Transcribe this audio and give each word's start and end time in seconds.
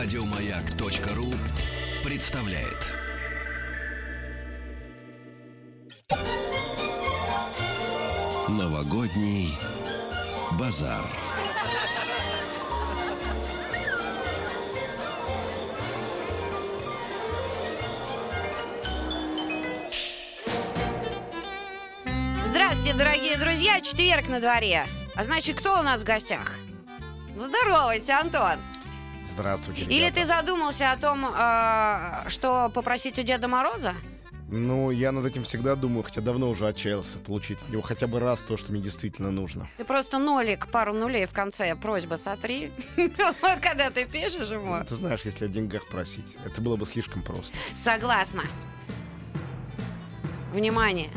Радиомаяк.ру 0.00 1.34
представляет. 2.08 2.86
Новогодний 8.48 9.58
базар. 10.52 11.04
Здравствуйте, 22.44 22.94
дорогие 22.94 23.36
друзья! 23.36 23.80
Четверг 23.80 24.28
на 24.28 24.38
дворе. 24.38 24.86
А 25.16 25.24
значит, 25.24 25.58
кто 25.58 25.80
у 25.80 25.82
нас 25.82 26.02
в 26.02 26.04
гостях? 26.04 26.52
Здоровайся, 27.36 28.20
Антон. 28.20 28.60
Здравствуйте, 29.28 29.82
Или 29.82 30.00
ребята. 30.06 30.14
ты 30.20 30.26
задумался 30.26 30.92
о 30.92 30.96
том, 30.96 31.24
э, 31.26 32.28
что 32.28 32.70
попросить 32.72 33.18
у 33.18 33.22
Деда 33.22 33.46
Мороза? 33.48 33.94
Ну, 34.50 34.90
я 34.90 35.12
над 35.12 35.26
этим 35.26 35.44
всегда 35.44 35.74
думаю, 35.74 36.02
хотя 36.04 36.22
давно 36.22 36.48
уже 36.48 36.66
отчаялся 36.66 37.18
получить 37.18 37.58
от 37.62 37.68
него 37.68 37.82
хотя 37.82 38.06
бы 38.06 38.18
раз 38.18 38.40
то, 38.40 38.56
что 38.56 38.72
мне 38.72 38.80
действительно 38.80 39.30
нужно. 39.30 39.68
Ты 39.76 39.84
просто 39.84 40.16
нолик, 40.18 40.68
пару 40.68 40.94
нулей 40.94 41.26
в 41.26 41.32
конце 41.32 41.76
просьба 41.76 42.14
сотри. 42.14 42.72
Вот 42.96 43.60
когда 43.60 43.90
ты 43.90 44.06
пишешь 44.06 44.48
ему. 44.48 44.76
Ну, 44.76 44.84
Ты 44.84 44.94
знаешь, 44.94 45.20
если 45.24 45.44
о 45.44 45.48
деньгах 45.48 45.86
просить, 45.88 46.36
это 46.46 46.62
было 46.62 46.76
бы 46.76 46.86
слишком 46.86 47.22
просто. 47.22 47.54
Согласна. 47.74 48.44
Внимание. 50.52 51.10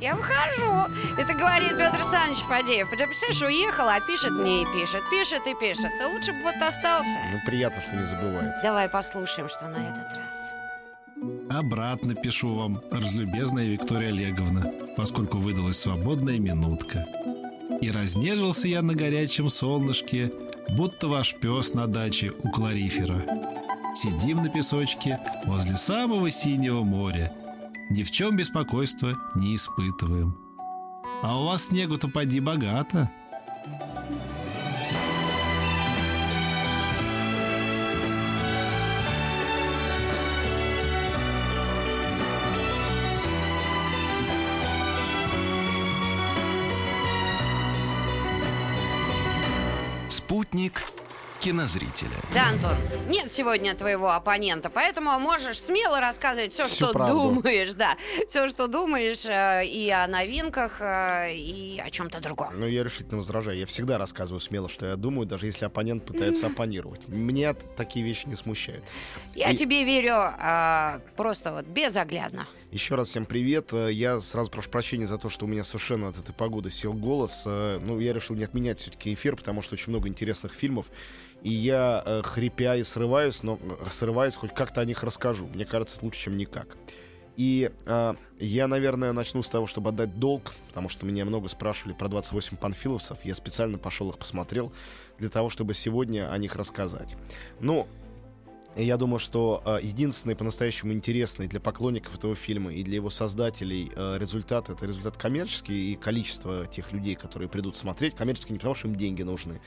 Я 0.00 0.14
выхожу. 0.14 0.92
Это 1.16 1.34
говорит 1.34 1.70
Петр 1.70 1.96
Александрович 1.96 2.38
Фадеев. 2.38 2.90
Ты 2.90 3.06
представляешь, 3.06 3.42
уехал, 3.42 3.88
а 3.88 4.00
пишет 4.00 4.32
мне 4.32 4.62
и 4.62 4.66
пишет. 4.66 5.02
Пишет 5.10 5.46
и 5.46 5.54
пишет. 5.54 5.90
Лучше 6.12 6.32
бы 6.32 6.42
вот 6.42 6.56
остался. 6.56 7.18
Ну, 7.32 7.38
приятно, 7.46 7.80
что 7.82 7.96
не 7.96 8.06
забывает. 8.06 8.54
Давай 8.62 8.88
послушаем, 8.88 9.48
что 9.48 9.68
на 9.68 9.76
этот 9.76 10.18
раз. 10.18 10.54
Обратно 11.50 12.14
пишу 12.14 12.54
вам, 12.54 12.80
разлюбезная 12.90 13.66
Виктория 13.66 14.08
Олеговна, 14.08 14.66
поскольку 14.96 15.38
выдалась 15.38 15.78
свободная 15.78 16.38
минутка. 16.38 17.06
И 17.80 17.90
разнежился 17.90 18.68
я 18.68 18.82
на 18.82 18.94
горячем 18.94 19.48
солнышке, 19.48 20.30
будто 20.70 21.08
ваш 21.08 21.34
пес 21.34 21.72
на 21.72 21.86
даче 21.86 22.32
у 22.42 22.50
Кларифера. 22.50 23.24
Сидим 23.94 24.42
на 24.42 24.48
песочке 24.48 25.18
возле 25.46 25.76
самого 25.76 26.30
синего 26.30 26.82
моря. 26.82 27.32
Ни 27.90 28.02
в 28.02 28.10
чем 28.10 28.36
беспокойства 28.36 29.18
не 29.34 29.56
испытываем. 29.56 30.36
А 31.22 31.40
у 31.40 31.46
вас 31.46 31.66
снегу-то 31.66 32.08
поди 32.08 32.40
богато. 32.40 33.10
Спутник 50.08 50.93
кинозрителя. 51.44 52.16
Да, 52.32 52.48
Антон, 52.48 52.74
нет 53.08 53.30
сегодня 53.30 53.74
твоего 53.74 54.10
оппонента, 54.10 54.70
поэтому 54.70 55.18
можешь 55.18 55.60
смело 55.60 56.00
рассказывать 56.00 56.54
все, 56.54 56.64
Всю 56.64 56.86
что 56.86 56.92
правду. 56.92 57.14
думаешь, 57.14 57.74
да, 57.74 57.96
все, 58.28 58.48
что 58.48 58.66
думаешь 58.66 59.26
э, 59.26 59.66
и 59.66 59.90
о 59.90 60.06
новинках, 60.06 60.80
э, 60.80 61.34
и 61.34 61.78
о 61.84 61.90
чем-то 61.90 62.20
другом. 62.20 62.58
Но 62.58 62.66
я 62.66 62.82
решительно 62.82 63.18
возражаю. 63.18 63.58
Я 63.58 63.66
всегда 63.66 63.98
рассказываю 63.98 64.40
смело, 64.40 64.70
что 64.70 64.86
я 64.86 64.96
думаю, 64.96 65.26
даже 65.26 65.44
если 65.44 65.66
оппонент 65.66 66.06
пытается 66.06 66.46
оппонировать. 66.54 67.06
Меня 67.08 67.52
т- 67.52 67.66
такие 67.76 68.04
вещи 68.06 68.26
не 68.26 68.36
смущают. 68.36 68.82
Я 69.34 69.50
И- 69.50 69.56
тебе 69.56 69.84
верю 69.84 70.14
э, 70.40 71.00
просто 71.16 71.52
вот 71.52 71.66
безоглядно. 71.66 72.48
Еще 72.74 72.96
раз 72.96 73.10
всем 73.10 73.24
привет. 73.24 73.72
Э, 73.72 73.88
Я 73.92 74.18
сразу 74.18 74.50
прошу 74.50 74.68
прощения 74.68 75.06
за 75.06 75.16
то, 75.16 75.28
что 75.28 75.44
у 75.44 75.48
меня 75.48 75.62
совершенно 75.62 76.08
от 76.08 76.18
этой 76.18 76.34
погоды 76.34 76.70
сел 76.72 76.92
голос. 76.92 77.44
Э, 77.46 77.78
Ну, 77.80 78.00
я 78.00 78.12
решил 78.12 78.34
не 78.34 78.42
отменять 78.42 78.80
все-таки 78.80 79.14
эфир, 79.14 79.36
потому 79.36 79.62
что 79.62 79.74
очень 79.74 79.90
много 79.90 80.08
интересных 80.08 80.54
фильмов. 80.54 80.86
И 81.44 81.52
я, 81.52 82.02
э, 82.04 82.22
хрипя 82.24 82.74
и 82.74 82.82
срываюсь, 82.82 83.44
но 83.44 83.60
срываюсь, 83.92 84.34
хоть 84.34 84.52
как-то 84.52 84.80
о 84.80 84.84
них 84.84 85.04
расскажу. 85.04 85.46
Мне 85.54 85.64
кажется, 85.64 85.98
лучше, 86.02 86.22
чем 86.22 86.36
никак. 86.36 86.76
И 87.36 87.70
э, 87.86 88.14
я, 88.40 88.66
наверное, 88.66 89.12
начну 89.12 89.44
с 89.44 89.48
того, 89.48 89.68
чтобы 89.68 89.90
отдать 89.90 90.18
долг, 90.18 90.52
потому 90.66 90.88
что 90.88 91.06
меня 91.06 91.24
много 91.24 91.46
спрашивали 91.46 91.92
про 91.92 92.08
28 92.08 92.56
панфиловцев. 92.56 93.24
Я 93.24 93.36
специально 93.36 93.78
пошел 93.78 94.10
их 94.10 94.18
посмотрел 94.18 94.72
для 95.20 95.28
того, 95.28 95.48
чтобы 95.48 95.74
сегодня 95.74 96.28
о 96.28 96.36
них 96.38 96.56
рассказать. 96.56 97.14
Ну, 97.60 97.86
я 98.82 98.96
думаю, 98.96 99.18
что 99.18 99.62
э, 99.64 99.78
единственный 99.82 100.34
по-настоящему 100.34 100.92
интересный 100.92 101.46
для 101.46 101.60
поклонников 101.60 102.16
этого 102.16 102.34
фильма 102.34 102.72
и 102.72 102.82
для 102.82 102.96
его 102.96 103.10
создателей 103.10 103.92
э, 103.94 104.18
результат 104.18 104.68
это 104.68 104.84
результат 104.84 105.16
коммерческий 105.16 105.92
и 105.92 105.96
количество 105.96 106.66
тех 106.66 106.92
людей, 106.92 107.14
которые 107.14 107.48
придут 107.48 107.76
смотреть. 107.76 108.16
Коммерческий 108.16 108.52
не 108.52 108.58
потому, 108.58 108.74
что 108.74 108.88
им 108.88 108.96
деньги 108.96 109.22
нужны 109.22 109.60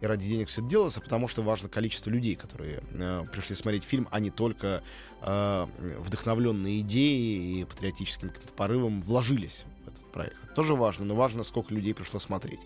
и 0.00 0.06
ради 0.06 0.26
денег 0.26 0.48
все 0.48 0.60
это 0.60 0.70
делается, 0.70 1.00
а 1.00 1.02
потому 1.02 1.28
что 1.28 1.42
важно 1.42 1.68
количество 1.68 2.10
людей, 2.10 2.36
которые 2.36 2.82
э, 2.92 3.24
пришли 3.32 3.54
смотреть 3.54 3.84
фильм, 3.84 4.08
а 4.10 4.20
не 4.20 4.30
только 4.30 4.82
э, 5.20 5.66
вдохновленные 5.98 6.80
идеей 6.80 7.60
и 7.60 7.64
патриотическим 7.64 8.28
каким-то 8.28 8.52
порывом 8.52 9.02
вложились 9.02 9.64
в 9.84 9.88
этот 9.88 10.12
проект. 10.12 10.36
Это 10.44 10.54
тоже 10.54 10.74
важно, 10.74 11.04
но 11.04 11.14
важно, 11.14 11.42
сколько 11.42 11.72
людей 11.74 11.94
пришло 11.94 12.20
смотреть. 12.20 12.60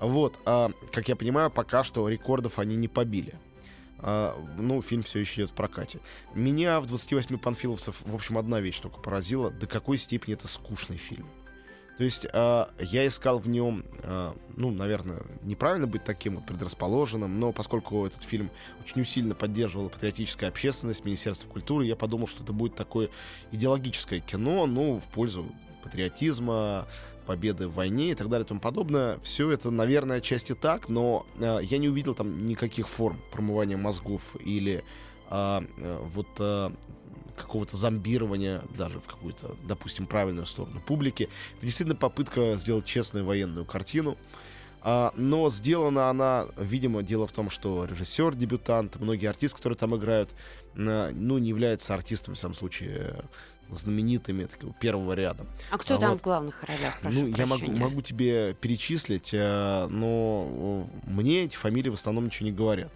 Вот, 0.00 0.38
а, 0.46 0.70
как 0.92 1.08
я 1.08 1.16
понимаю, 1.16 1.50
пока 1.50 1.84
что 1.84 2.08
рекордов 2.08 2.58
они 2.58 2.74
не 2.76 2.88
побили. 2.88 3.34
А, 4.02 4.36
ну, 4.56 4.80
фильм 4.82 5.02
все 5.02 5.20
еще 5.20 5.42
идет 5.42 5.50
в 5.50 5.54
прокате. 5.54 6.00
Меня 6.34 6.80
в 6.80 6.86
28 6.86 7.38
панфиловцев, 7.38 8.02
в 8.04 8.14
общем, 8.14 8.38
одна 8.38 8.60
вещь 8.60 8.80
только 8.80 9.00
поразила, 9.00 9.50
до 9.50 9.66
какой 9.66 9.98
степени 9.98 10.34
это 10.34 10.48
скучный 10.48 10.96
фильм. 10.96 11.26
То 11.98 12.04
есть 12.04 12.26
а, 12.32 12.70
я 12.78 13.06
искал 13.06 13.38
в 13.38 13.46
нем, 13.46 13.84
а, 14.02 14.34
ну, 14.56 14.70
наверное, 14.70 15.22
неправильно 15.42 15.86
быть 15.86 16.02
таким 16.02 16.36
вот 16.36 16.46
предрасположенным, 16.46 17.38
но 17.38 17.52
поскольку 17.52 18.06
этот 18.06 18.22
фильм 18.22 18.50
очень 18.82 19.02
усиленно 19.02 19.34
поддерживала 19.34 19.90
патриотическая 19.90 20.48
общественность, 20.48 21.04
Министерство 21.04 21.46
культуры, 21.46 21.84
я 21.84 21.96
подумал, 21.96 22.26
что 22.26 22.42
это 22.42 22.54
будет 22.54 22.74
такое 22.74 23.10
идеологическое 23.52 24.20
кино, 24.20 24.64
ну, 24.64 24.98
в 24.98 25.08
пользу 25.08 25.44
патриотизма, 25.82 26.86
победы 27.30 27.68
в 27.68 27.74
войне 27.74 28.10
и 28.10 28.14
так 28.16 28.28
далее 28.28 28.44
и 28.44 28.48
тому 28.48 28.58
подобное. 28.58 29.20
Все 29.22 29.52
это, 29.52 29.70
наверное, 29.70 30.16
отчасти 30.16 30.56
так, 30.56 30.88
но 30.88 31.24
э, 31.38 31.60
я 31.62 31.78
не 31.78 31.88
увидел 31.88 32.16
там 32.16 32.44
никаких 32.44 32.88
форм 32.88 33.20
промывания 33.30 33.76
мозгов 33.76 34.34
или 34.44 34.82
а, 35.28 35.62
э, 35.76 35.98
вот 36.12 36.26
э, 36.40 36.70
какого-то 37.36 37.76
зомбирования 37.76 38.62
даже 38.76 38.98
в 38.98 39.06
какую-то, 39.06 39.54
допустим, 39.62 40.06
правильную 40.06 40.44
сторону 40.44 40.82
публики. 40.84 41.28
Это 41.58 41.66
действительно 41.66 41.94
попытка 41.94 42.56
сделать 42.56 42.84
честную 42.84 43.24
военную 43.24 43.64
картину. 43.64 44.16
А, 44.82 45.12
но 45.14 45.50
сделана 45.50 46.10
она, 46.10 46.46
видимо, 46.56 47.04
дело 47.04 47.28
в 47.28 47.32
том, 47.32 47.48
что 47.48 47.84
режиссер, 47.84 48.34
дебютант, 48.34 48.96
многие 48.98 49.28
артисты, 49.28 49.58
которые 49.58 49.76
там 49.76 49.94
играют, 49.94 50.30
э, 50.74 51.12
ну, 51.14 51.38
не 51.38 51.50
являются 51.50 51.94
артистами, 51.94 52.34
в 52.34 52.38
самом 52.38 52.54
случае, 52.54 53.22
знаменитыми 53.76 54.44
такого 54.44 54.72
первого 54.74 55.12
ряда. 55.14 55.46
А 55.70 55.78
кто 55.78 55.96
А 55.96 55.98
там 55.98 56.10
вот- 56.12 56.20
в 56.20 56.24
главных 56.24 56.62
ролях? 56.64 57.00
Прошу 57.00 57.20
ну, 57.20 57.26
я 57.28 57.46
могу, 57.46 57.58
прощения. 57.60 57.80
могу 57.80 58.02
тебе 58.02 58.54
перечислить, 58.54 59.30
э, 59.32 59.86
но 59.88 60.86
э, 61.04 61.10
мне 61.10 61.44
эти 61.44 61.56
фамилии 61.56 61.88
в 61.90 61.94
основном 61.94 62.26
ничего 62.26 62.48
не 62.48 62.54
говорят. 62.54 62.92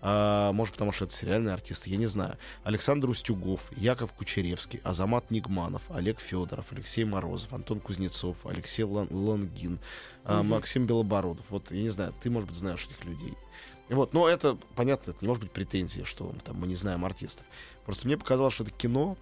А, 0.00 0.52
может, 0.52 0.74
потому 0.74 0.92
что 0.92 1.06
это 1.06 1.14
сериальные 1.14 1.52
артисты, 1.52 1.90
я 1.90 1.96
не 1.96 2.06
знаю. 2.06 2.36
Александр 2.62 3.10
Устюгов, 3.10 3.68
Яков 3.76 4.12
Кучеревский, 4.12 4.80
Азамат 4.84 5.32
Нигманов, 5.32 5.90
Олег 5.90 6.20
Федоров, 6.20 6.66
Алексей 6.70 7.02
Морозов, 7.04 7.52
Антон 7.52 7.80
Кузнецов, 7.80 8.36
Алексей 8.46 8.84
Лан- 8.84 9.08
Лангин, 9.10 9.80
а, 10.24 10.38
Мгм. 10.40 10.50
Максим 10.50 10.86
Белобородов. 10.86 11.44
Вот, 11.50 11.72
я 11.72 11.82
не 11.82 11.88
знаю, 11.88 12.14
ты, 12.22 12.30
может 12.30 12.48
быть, 12.48 12.58
знаешь 12.58 12.84
этих 12.86 13.04
людей. 13.04 13.34
Вот, 13.88 14.14
но 14.14 14.28
это, 14.28 14.56
понятно, 14.76 15.10
это 15.10 15.18
не 15.22 15.26
может 15.26 15.42
быть 15.42 15.50
претензия, 15.52 16.04
что 16.04 16.32
там, 16.44 16.56
мы 16.60 16.68
не 16.68 16.74
знаем 16.76 17.04
артистов. 17.04 17.44
Просто 17.84 18.06
мне 18.06 18.16
показалось, 18.16 18.54
что 18.54 18.62
это 18.64 18.72
кино, 18.74 19.16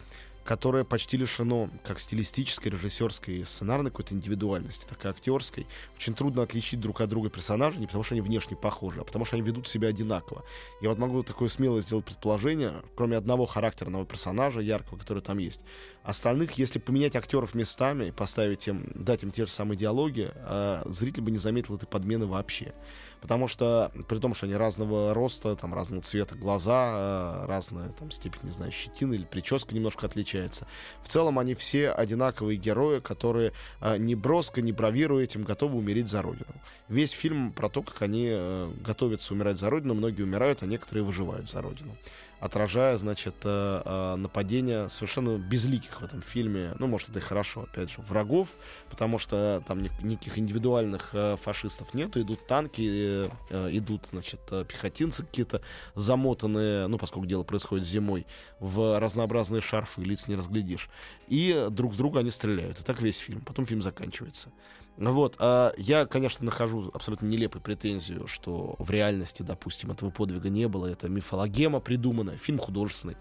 которое 0.47 0.85
почти 0.85 1.17
лишено 1.17 1.69
как 1.85 1.99
стилистической, 1.99 2.71
режиссерской, 2.71 3.45
сценарной 3.45 3.91
какой-то 3.91 4.15
индивидуальности, 4.15 4.87
так 4.89 5.05
и 5.05 5.09
актерской. 5.09 5.67
Очень 5.97 6.15
трудно 6.15 6.43
отличить 6.43 6.81
друг 6.81 7.01
от 7.01 7.11
друга 7.11 7.29
персонажей, 7.29 7.81
не 7.81 7.87
потому 7.87 8.05
что 8.05 8.15
они 8.15 8.23
внешне 8.23 8.57
похожи, 8.57 9.01
а 9.01 9.05
потому 9.05 9.25
что 9.25 9.37
они 9.37 9.45
ведут 9.45 9.67
себя 9.69 9.89
одинаково. 9.89 10.45
Я 10.81 10.89
вот 10.91 10.99
могу 10.99 11.23
такое 11.23 11.49
смело 11.49 11.81
сделать 11.81 12.05
предположение, 12.05 12.73
кроме 12.95 13.17
одного 13.17 13.45
характерного 13.45 14.07
персонажа, 14.07 14.61
яркого, 14.61 14.97
который 14.97 15.23
там 15.23 15.39
есть. 15.39 15.61
Остальных, 16.07 16.53
если 16.53 16.79
поменять 16.79 17.17
актеров 17.17 17.53
местами, 17.53 18.13
поставить 18.13 18.69
им, 18.69 18.85
дать 18.95 19.25
им 19.25 19.33
те 19.33 19.45
же 19.45 19.51
самые 19.51 19.77
диалоги, 19.77 20.31
э, 20.33 20.83
зритель 20.87 21.23
бы 21.23 21.33
не 21.33 21.39
заметил 21.39 21.75
этой 21.75 21.89
подмены 21.89 22.27
вообще. 22.27 22.75
Потому 23.21 23.49
что, 23.49 23.91
при 24.09 24.21
том, 24.21 24.33
что 24.33 24.47
они 24.47 24.55
разного 24.55 25.13
роста, 25.13 25.57
там, 25.57 25.75
разного 25.75 26.05
цвета 26.05 26.37
глаза, 26.37 27.43
э, 27.43 27.47
разная 27.47 27.89
там, 27.89 28.13
степень, 28.13 28.39
не 28.45 28.51
знаю, 28.51 28.71
щетины 28.71 29.15
или 29.15 29.25
прическа 29.25 29.75
немножко 29.75 30.07
отличается. 30.07 30.69
В 31.03 31.09
целом 31.09 31.41
они 31.41 31.57
все 31.57 31.91
одинаковые 31.91 32.57
герои, 32.57 33.01
которые 33.01 33.53
э, 33.81 33.97
не 33.97 34.15
броско, 34.15 34.63
не 34.63 34.71
бравируя 34.71 35.25
этим, 35.25 35.43
готовы 35.43 35.77
умереть 35.77 36.09
за 36.09 36.23
родину. 36.23 36.55
Весь 36.89 37.11
фильм 37.11 37.51
про 37.53 37.69
то, 37.69 37.83
как 37.83 38.01
они 38.03 38.29
э, 38.31 38.73
готовятся 38.81 39.35
умирать 39.35 39.59
за 39.59 39.71
родину. 39.71 39.95
Многие 39.95 40.23
умирают, 40.23 40.63
а 40.63 40.67
некоторые 40.67 41.03
выживают 41.03 41.51
за 41.51 41.63
родину 41.63 41.97
отражая, 42.41 42.97
значит, 42.99 43.35
э, 43.45 43.83
э, 43.85 44.17
нападения 44.17 44.89
совершенно 44.89 45.39
безликих 45.39 46.01
в 46.01 46.05
этом 46.05 46.23
фильме. 46.23 46.75
Ну, 46.79 46.87
может, 46.87 47.09
это 47.09 47.19
и 47.19 47.23
хорошо, 47.23 47.63
опять 47.63 47.91
же, 47.91 48.01
врагов, 48.03 48.51
потому 48.91 49.19
что 49.19 49.63
там 49.67 49.83
никаких 49.83 50.39
индивидуальных 50.39 51.11
э, 51.13 51.37
фашистов 51.37 51.95
нету. 51.95 52.21
Идут 52.21 52.47
танки, 52.47 53.27
идут, 53.51 54.07
значит, 54.07 54.41
пехотинцы 54.69 55.25
какие-то 55.25 55.61
замотанные, 55.95 56.87
ну, 56.87 56.99
поскольку 56.99 57.27
дело 57.27 57.43
происходит 57.43 57.87
зимой, 57.87 58.27
в 58.61 58.99
разнообразные 58.99 59.61
шарфы, 59.61 60.03
лиц 60.03 60.29
не 60.29 60.37
разглядишь. 60.37 60.91
И 61.29 61.69
друг 61.71 61.95
с 61.95 61.97
друга 61.97 62.21
они 62.21 62.31
стреляют. 62.31 62.81
И 62.81 62.83
так 62.83 63.01
весь 63.01 63.19
фильм. 63.19 63.41
Потом 63.41 63.67
фильм 63.67 63.83
заканчивается. 63.83 64.51
Вот, 64.97 65.37
а 65.39 65.75
я, 65.77 66.07
конечно, 66.07 66.45
нахожу 66.45 66.91
абсолютно 66.95 67.27
нелепой 67.27 67.61
претензию, 67.61 68.27
что 68.27 68.77
в 68.79 68.91
реальности, 68.91 69.43
допустим, 69.43 69.91
этого 69.91 70.11
подвига 70.11 70.49
не 70.49 70.69
было. 70.69 70.87
Это 70.87 71.09
мифологема 71.09 71.81
придуманная, 71.81 72.39
фильм 72.39 72.59
художественный. 72.59 73.17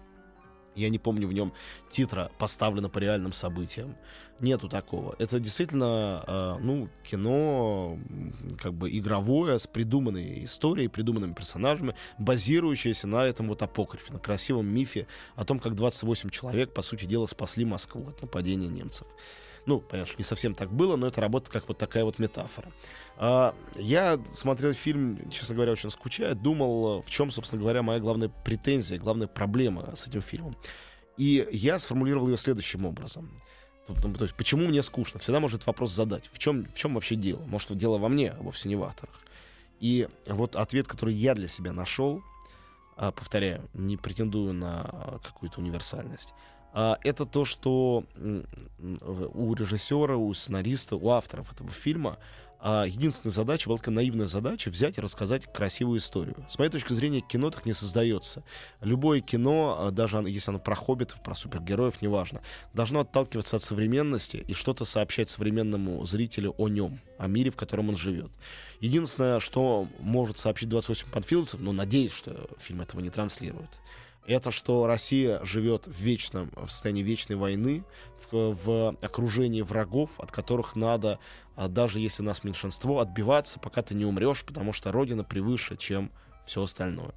Я 0.76 0.90
не 0.90 0.98
помню 0.98 1.26
в 1.26 1.32
нем 1.32 1.54
титра 1.90 2.30
поставлено 2.38 2.90
по 2.90 2.98
реальным 2.98 3.32
событиям. 3.32 3.96
Нету 4.40 4.68
такого. 4.68 5.16
Это 5.18 5.40
действительно, 5.40 6.22
э, 6.26 6.56
ну, 6.60 6.90
кино 7.02 7.98
как 8.62 8.74
бы 8.74 8.90
игровое 8.90 9.58
с 9.58 9.66
придуманной 9.66 10.44
историей, 10.44 10.88
придуманными 10.88 11.32
персонажами, 11.32 11.94
базирующееся 12.18 13.06
на 13.06 13.24
этом 13.24 13.48
вот 13.48 13.62
апокрифе, 13.62 14.12
на 14.12 14.18
красивом 14.18 14.72
мифе 14.72 15.06
о 15.34 15.46
том, 15.46 15.58
как 15.58 15.74
28 15.74 16.28
человек, 16.28 16.74
по 16.74 16.82
сути 16.82 17.06
дела, 17.06 17.24
спасли 17.24 17.64
Москву 17.64 18.08
от 18.08 18.20
нападения 18.20 18.68
немцев. 18.68 19.06
Ну, 19.66 19.80
понятно, 19.80 20.12
что 20.12 20.18
не 20.18 20.24
совсем 20.24 20.54
так 20.54 20.72
было, 20.72 20.96
но 20.96 21.08
это 21.08 21.20
работает 21.20 21.52
как 21.52 21.68
вот 21.68 21.76
такая 21.76 22.04
вот 22.04 22.20
метафора. 22.20 22.72
А, 23.16 23.54
я 23.74 24.18
смотрел 24.32 24.72
фильм, 24.74 25.28
честно 25.30 25.56
говоря, 25.56 25.72
очень 25.72 25.90
скучая, 25.90 26.34
думал, 26.34 27.02
в 27.02 27.10
чем, 27.10 27.32
собственно 27.32 27.60
говоря, 27.60 27.82
моя 27.82 27.98
главная 27.98 28.28
претензия, 28.28 28.98
главная 28.98 29.26
проблема 29.26 29.94
с 29.96 30.06
этим 30.06 30.22
фильмом. 30.22 30.56
И 31.16 31.46
я 31.50 31.78
сформулировал 31.80 32.28
ее 32.28 32.36
следующим 32.36 32.86
образом. 32.86 33.42
То 33.86 34.22
есть, 34.22 34.34
почему 34.34 34.66
мне 34.66 34.82
скучно? 34.82 35.18
Всегда 35.20 35.40
может 35.40 35.66
вопрос 35.66 35.92
задать. 35.92 36.28
В 36.32 36.38
чем, 36.38 36.64
в 36.66 36.74
чем 36.74 36.94
вообще 36.94 37.16
дело? 37.16 37.42
Может, 37.46 37.76
дело 37.76 37.98
во 37.98 38.08
мне, 38.08 38.30
а 38.30 38.42
вовсе 38.42 38.68
не 38.68 38.76
в 38.76 38.82
авторах. 38.82 39.16
И 39.80 40.08
вот 40.26 40.56
ответ, 40.56 40.86
который 40.86 41.14
я 41.14 41.34
для 41.34 41.48
себя 41.48 41.72
нашел, 41.72 42.22
а, 42.96 43.12
повторяю, 43.12 43.68
не 43.74 43.96
претендую 43.96 44.54
на 44.54 45.20
какую-то 45.22 45.60
универсальность, 45.60 46.32
а, 46.32 46.55
это 46.76 47.24
то, 47.24 47.44
что 47.44 48.04
у 48.78 49.54
режиссера, 49.54 50.16
у 50.16 50.32
сценариста, 50.34 50.96
у 50.96 51.08
авторов 51.08 51.52
этого 51.52 51.70
фильма 51.70 52.18
а 52.58 52.84
единственная 52.84 53.32
задача 53.32 53.68
была 53.68 53.78
такая 53.78 53.94
наивная 53.94 54.26
задача 54.26 54.70
взять 54.70 54.98
и 54.98 55.00
рассказать 55.00 55.46
красивую 55.52 55.98
историю. 56.00 56.44
С 56.48 56.58
моей 56.58 56.70
точки 56.70 56.94
зрения, 56.94 57.20
кино 57.20 57.50
так 57.50 57.66
не 57.66 57.72
создается. 57.72 58.42
Любое 58.80 59.20
кино, 59.20 59.76
а, 59.78 59.90
даже 59.90 60.16
если 60.26 60.50
оно 60.50 60.58
про 60.58 60.74
хоббитов, 60.74 61.22
про 61.22 61.34
супергероев, 61.34 62.00
неважно, 62.00 62.40
должно 62.72 63.00
отталкиваться 63.00 63.56
от 63.56 63.62
современности 63.62 64.44
и 64.48 64.54
что-то 64.54 64.84
сообщать 64.84 65.30
современному 65.30 66.04
зрителю 66.06 66.54
о 66.56 66.68
нем, 66.68 66.98
о 67.18 67.28
мире, 67.28 67.50
в 67.50 67.56
котором 67.56 67.90
он 67.90 67.96
живет. 67.96 68.30
Единственное, 68.80 69.38
что 69.38 69.88
может 70.00 70.38
сообщить 70.38 70.68
28 70.68 71.10
панфиловцев, 71.10 71.60
но 71.60 71.72
надеюсь, 71.72 72.12
что 72.12 72.48
фильм 72.58 72.80
этого 72.80 73.00
не 73.00 73.10
транслирует, 73.10 73.70
это 74.26 74.50
что 74.50 74.86
Россия 74.86 75.44
живет 75.44 75.86
в 75.86 75.98
вечном, 76.00 76.50
в 76.56 76.68
состоянии 76.70 77.02
вечной 77.02 77.36
войны, 77.36 77.84
в, 78.30 78.56
в 78.64 78.96
окружении 79.00 79.62
врагов, 79.62 80.10
от 80.18 80.30
которых 80.30 80.76
надо, 80.76 81.18
а, 81.54 81.68
даже 81.68 82.00
если 82.00 82.22
нас 82.22 82.44
меньшинство, 82.44 83.00
отбиваться, 83.00 83.58
пока 83.58 83.82
ты 83.82 83.94
не 83.94 84.04
умрешь, 84.04 84.44
потому 84.44 84.72
что 84.72 84.92
Родина 84.92 85.24
превыше, 85.24 85.76
чем 85.76 86.10
все 86.46 86.62
остальное. 86.62 87.14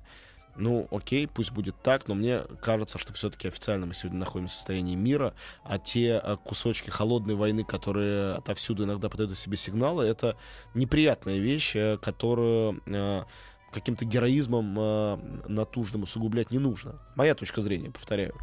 Ну, 0.56 0.88
окей, 0.91 1.27
пусть 1.27 1.51
будет 1.51 1.81
так, 1.81 2.07
но 2.07 2.15
мне 2.15 2.41
кажется, 2.61 2.97
что 2.97 3.13
все-таки 3.13 3.47
официально 3.47 3.85
мы 3.85 3.94
сегодня 3.94 4.19
находимся 4.19 4.55
в 4.55 4.57
состоянии 4.57 4.95
мира, 4.95 5.33
а 5.63 5.79
те 5.79 6.17
а, 6.17 6.35
кусочки 6.38 6.89
холодной 6.89 7.35
войны, 7.35 7.63
которые 7.63 8.33
отовсюду 8.35 8.83
иногда 8.83 9.09
подают 9.09 9.38
себе 9.38 9.57
сигналы, 9.57 10.05
это 10.05 10.35
неприятная 10.73 11.38
вещь, 11.38 11.75
э, 11.75 11.97
которую 11.97 12.81
э, 12.88 13.23
каким-то 13.71 14.06
героизмом 14.06 14.75
э, 14.77 15.18
натужным 15.48 16.04
усугублять 16.04 16.51
не 16.51 16.60
нужно. 16.60 16.95
Моя 17.16 17.36
точка 17.36 17.62
зрения, 17.62 17.92
повторяю. 17.92 18.36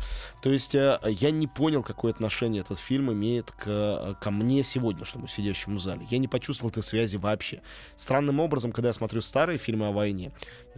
То 0.43 0.51
есть 0.51 0.75
э, 0.75 0.99
я 1.05 1.31
не 1.31 1.47
понял, 1.47 1.83
какое 1.83 2.13
отношение 2.13 2.61
этот 2.61 2.79
фильм 2.79 3.13
имеет 3.13 3.51
к, 3.51 4.17
ко 4.21 4.31
мне 4.31 4.63
сегодняшнему 4.63 5.27
сидящему 5.27 5.77
в 5.77 5.81
зале. 5.81 6.07
Я 6.11 6.19
не 6.19 6.29
почувствовал 6.29 6.71
этой 6.71 6.83
связи 6.83 7.17
вообще. 7.17 7.63
Странным 7.97 8.41
образом, 8.41 8.73
когда 8.73 8.89
я 8.89 8.93
смотрю 8.93 9.21
старые 9.21 9.59
фильмы 9.59 9.89
о 9.89 9.93
войне, 9.93 10.33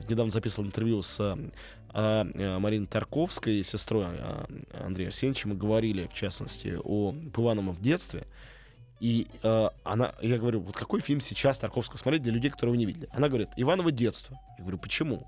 недавно 0.09 0.31
записывал 0.33 0.67
интервью 0.67 1.03
с 1.03 1.21
э, 1.21 1.37
э 1.95 2.59
Мариной 2.59 2.87
Тарковской, 2.87 3.63
сестрой 3.63 4.07
э, 4.09 4.45
Андрея 4.85 5.09
Арсеньевича, 5.09 5.49
мы 5.49 5.55
говорили, 5.55 6.07
в 6.07 6.15
частности, 6.15 6.79
о 6.83 7.15
Ивановом 7.37 7.75
в 7.75 7.81
детстве, 7.81 8.27
и 9.01 9.29
э, 9.43 9.69
она, 9.85 10.13
я 10.21 10.39
говорю, 10.39 10.61
вот 10.61 10.77
какой 10.77 11.01
фильм 11.01 11.21
сейчас 11.21 11.59
Тарковского 11.59 11.99
смотреть 11.99 12.23
для 12.23 12.33
людей, 12.33 12.51
которые 12.51 12.75
его 12.75 12.79
не 12.79 12.87
видели? 12.87 13.09
Она 13.13 13.29
говорит, 13.29 13.51
Иваново 13.57 13.93
детство. 13.93 14.39
Я 14.59 14.65
говорю, 14.65 14.79
почему? 14.79 15.27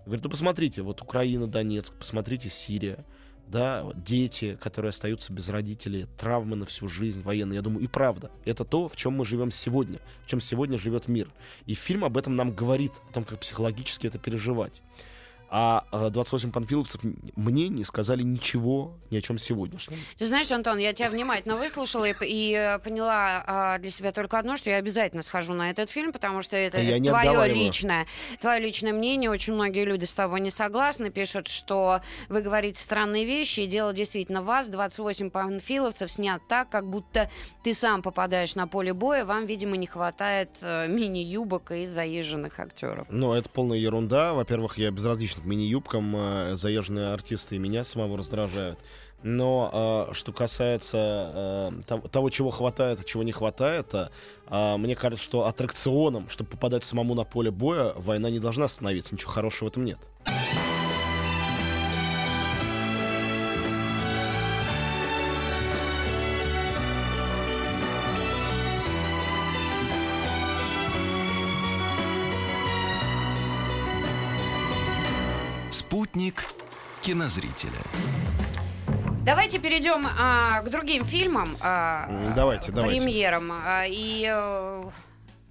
Я 0.00 0.04
говорю, 0.06 0.22
ну 0.24 0.30
посмотрите, 0.30 0.82
вот 0.82 1.02
Украина, 1.02 1.46
Донецк, 1.46 1.94
посмотрите 1.94 2.48
Сирия, 2.48 3.04
да, 3.48 3.84
дети, 3.94 4.58
которые 4.60 4.90
остаются 4.90 5.32
без 5.32 5.48
родителей, 5.48 6.06
травмы 6.18 6.54
на 6.56 6.66
всю 6.66 6.86
жизнь 6.86 7.22
военные. 7.22 7.56
Я 7.56 7.62
думаю, 7.62 7.82
и 7.82 7.88
правда, 7.88 8.30
это 8.44 8.64
то, 8.64 8.88
в 8.88 8.96
чем 8.96 9.14
мы 9.14 9.24
живем 9.24 9.50
сегодня, 9.50 9.98
в 10.24 10.28
чем 10.28 10.40
сегодня 10.40 10.78
живет 10.78 11.08
мир. 11.08 11.28
И 11.66 11.74
фильм 11.74 12.04
об 12.04 12.16
этом 12.16 12.36
нам 12.36 12.52
говорит, 12.52 12.92
о 13.08 13.12
том, 13.12 13.24
как 13.24 13.40
психологически 13.40 14.06
это 14.06 14.18
переживать. 14.18 14.82
А 15.50 15.84
28 16.10 16.48
э, 16.48 16.52
панфиловцев 16.52 17.00
мне 17.36 17.68
не 17.68 17.84
сказали 17.84 18.22
ничего 18.22 18.96
ни 19.10 19.16
о 19.16 19.20
чем 19.20 19.38
сегодняшнем. 19.38 19.98
Ты 20.16 20.26
знаешь, 20.26 20.50
Антон, 20.50 20.78
я 20.78 20.92
тебя 20.92 21.10
внимательно 21.10 21.56
выслушала 21.56 22.04
и, 22.04 22.14
и 22.22 22.52
э, 22.54 22.78
поняла 22.78 23.44
а, 23.46 23.78
для 23.78 23.90
себя 23.90 24.12
только 24.12 24.38
одно, 24.38 24.56
что 24.56 24.70
я 24.70 24.76
обязательно 24.76 25.22
схожу 25.22 25.54
на 25.54 25.70
этот 25.70 25.90
фильм, 25.90 26.12
потому 26.12 26.42
что 26.42 26.56
это 26.56 26.80
я 26.80 26.98
твое 27.02 27.52
личное, 27.52 28.06
твое 28.40 28.60
личное 28.60 28.92
мнение. 28.92 29.30
Очень 29.30 29.54
многие 29.54 29.84
люди 29.84 30.04
с 30.04 30.12
тобой 30.12 30.40
не 30.40 30.50
согласны, 30.50 31.10
пишут, 31.10 31.48
что 31.48 32.00
вы 32.28 32.42
говорите 32.42 32.80
странные 32.80 33.24
вещи, 33.24 33.60
и 33.60 33.66
дело 33.66 33.92
действительно 33.92 34.42
вас. 34.42 34.68
28 34.68 35.30
панфиловцев 35.30 36.10
снят 36.10 36.42
так, 36.48 36.68
как 36.68 36.88
будто 36.88 37.30
ты 37.64 37.72
сам 37.74 38.02
попадаешь 38.02 38.54
на 38.54 38.66
поле 38.66 38.92
боя, 38.92 39.24
вам, 39.24 39.46
видимо, 39.46 39.76
не 39.76 39.86
хватает 39.86 40.50
э, 40.60 40.88
мини-юбок 40.88 41.70
и 41.70 41.86
заезженных 41.86 42.60
актеров. 42.60 43.06
Ну, 43.10 43.32
это 43.32 43.48
полная 43.48 43.78
ерунда. 43.78 44.34
Во-первых, 44.34 44.78
я 44.78 44.90
безразличен 44.90 45.37
к 45.40 45.44
мини-юбкам 45.44 46.14
э, 46.16 46.54
заезженные 46.54 47.12
артисты 47.12 47.56
и 47.56 47.58
меня 47.58 47.84
самого 47.84 48.18
раздражают. 48.18 48.78
Но 49.22 50.06
э, 50.10 50.14
что 50.14 50.32
касается 50.32 51.72
э, 51.90 51.98
того, 52.10 52.30
чего 52.30 52.50
хватает, 52.50 53.00
а 53.00 53.04
чего 53.04 53.24
не 53.24 53.32
хватает, 53.32 53.92
э, 53.92 54.10
э, 54.48 54.76
мне 54.76 54.94
кажется, 54.94 55.24
что 55.24 55.46
аттракционом, 55.46 56.28
чтобы 56.28 56.50
попадать 56.50 56.84
самому 56.84 57.14
на 57.14 57.24
поле 57.24 57.50
боя, 57.50 57.92
война 57.96 58.30
не 58.30 58.38
должна 58.38 58.66
остановиться. 58.66 59.14
Ничего 59.14 59.32
хорошего 59.32 59.68
в 59.68 59.72
этом 59.72 59.84
нет. 59.84 59.98
Кинозрителя. 77.08 77.80
Давайте 79.24 79.58
перейдем 79.58 80.06
а, 80.20 80.60
к 80.60 80.68
другим 80.68 81.06
фильмам. 81.06 81.56
А, 81.58 82.06
давайте, 82.34 82.70
давайте. 82.70 83.00
Премьерам. 83.00 83.50
А, 83.50 83.86
и 83.86 84.30
э, 84.30 84.84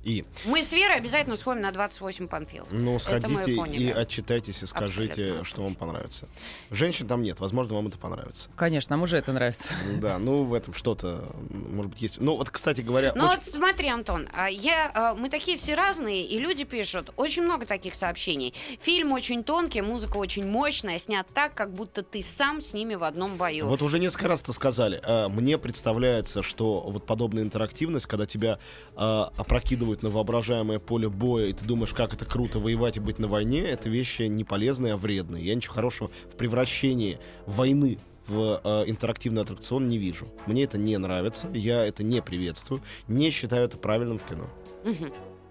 и... 0.07 0.23
Мы 0.45 0.63
с 0.63 0.71
Верой 0.71 0.95
обязательно 0.95 1.35
сходим 1.35 1.61
на 1.61 1.71
28 1.71 2.29
Панфилов. 2.29 2.69
Ну, 2.71 2.97
сходите 2.97 3.51
и 3.51 3.91
отчитайтесь, 3.91 4.63
и 4.63 4.65
скажите, 4.65 5.11
Абсолютно. 5.11 5.43
что 5.43 5.63
вам 5.63 5.75
понравится. 5.75 6.29
Женщин 6.71 7.07
там 7.07 7.21
нет, 7.21 7.41
возможно, 7.41 7.75
вам 7.75 7.87
это 7.87 7.97
понравится. 7.97 8.49
Конечно, 8.55 8.95
нам 8.95 9.03
уже 9.03 9.17
это 9.17 9.33
нравится. 9.33 9.73
Да, 9.97 10.19
ну, 10.19 10.43
в 10.43 10.53
этом 10.53 10.73
что-то, 10.73 11.25
может 11.49 11.91
быть, 11.91 12.01
есть. 12.01 12.21
Ну, 12.21 12.37
вот, 12.37 12.49
кстати 12.49 12.81
говоря... 12.81 13.11
Ну, 13.15 13.23
очень... 13.23 13.35
вот 13.35 13.45
смотри, 13.45 13.89
Антон, 13.89 14.29
а 14.31 14.47
я, 14.47 14.91
а, 14.93 15.15
мы 15.15 15.29
такие 15.29 15.57
все 15.57 15.73
разные, 15.73 16.23
и 16.23 16.39
люди 16.39 16.63
пишут, 16.63 17.11
очень 17.17 17.43
много 17.43 17.65
таких 17.65 17.95
сообщений. 17.95 18.53
Фильм 18.81 19.11
очень 19.11 19.43
тонкий, 19.43 19.81
музыка 19.81 20.17
очень 20.17 20.47
мощная, 20.47 20.99
снят 20.99 21.27
так, 21.33 21.53
как 21.55 21.73
будто 21.73 22.03
ты 22.03 22.23
сам 22.23 22.61
с 22.61 22.73
ними 22.73 22.95
в 22.95 23.03
одном 23.03 23.37
бою. 23.37 23.67
Вот 23.67 23.81
уже 23.81 23.99
несколько 23.99 24.29
раз 24.29 24.43
это 24.43 24.53
сказали. 24.53 25.01
А, 25.03 25.27
мне 25.27 25.57
представляется, 25.57 26.43
что 26.43 26.81
вот 26.81 27.05
подобная 27.05 27.43
интерактивность, 27.43 28.05
когда 28.05 28.25
тебя 28.25 28.59
опрокидывают 28.95 29.96
выкидывают 29.97 30.03
на 30.03 30.09
воображаемое 30.09 30.79
поле 30.79 31.09
боя, 31.09 31.47
и 31.47 31.53
ты 31.53 31.65
думаешь, 31.65 31.93
как 31.93 32.13
это 32.13 32.25
круто 32.25 32.59
воевать 32.59 32.97
и 32.97 32.99
быть 32.99 33.19
на 33.19 33.27
войне, 33.27 33.61
это 33.61 33.89
вещи 33.89 34.23
не 34.23 34.43
полезные, 34.43 34.93
а 34.93 34.97
вредные. 34.97 35.43
Я 35.43 35.55
ничего 35.55 35.73
хорошего 35.73 36.09
в 36.31 36.35
превращении 36.37 37.17
войны 37.45 37.97
в 38.27 38.61
э, 38.63 38.83
интерактивный 38.87 39.41
аттракцион 39.41 39.87
не 39.87 39.97
вижу. 39.97 40.27
Мне 40.47 40.63
это 40.63 40.77
не 40.77 40.97
нравится, 40.97 41.47
я 41.53 41.85
это 41.85 42.03
не 42.03 42.21
приветствую, 42.21 42.81
не 43.07 43.31
считаю 43.31 43.65
это 43.65 43.77
правильным 43.77 44.17
в 44.17 44.23
кино. 44.23 44.45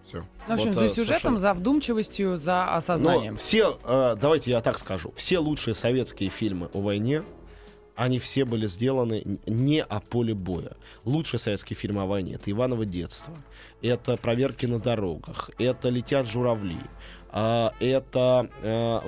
Все. 0.06 0.18
Ну, 0.18 0.26
в 0.46 0.50
общем, 0.52 0.66
вот, 0.68 0.76
за 0.76 0.84
э, 0.84 0.88
сюжетом, 0.88 1.06
совершенно. 1.06 1.38
за 1.38 1.54
вдумчивостью, 1.54 2.36
за 2.36 2.76
осознанием. 2.76 3.32
Но 3.32 3.38
все, 3.38 3.78
э, 3.84 4.14
давайте 4.20 4.50
я 4.50 4.60
так 4.60 4.78
скажу, 4.78 5.12
все 5.16 5.38
лучшие 5.38 5.74
советские 5.74 6.30
фильмы 6.30 6.68
о 6.74 6.80
войне, 6.80 7.22
они 7.96 8.18
все 8.18 8.44
были 8.44 8.66
сделаны 8.66 9.38
не 9.46 9.82
о 9.82 10.00
поле 10.00 10.34
боя. 10.34 10.76
Лучший 11.04 11.38
советский 11.38 11.74
фильм 11.74 11.98
о 11.98 12.06
войне— 12.06 12.34
это 12.34 12.50
«Иваново 12.50 12.84
детство», 12.84 13.34
это 13.82 14.16
«Проверки 14.16 14.66
на 14.66 14.78
дорогах», 14.78 15.50
это 15.58 15.88
«Летят 15.88 16.28
журавли», 16.28 16.78
а, 17.38 17.74
это 17.80 18.48
э, 18.62 19.00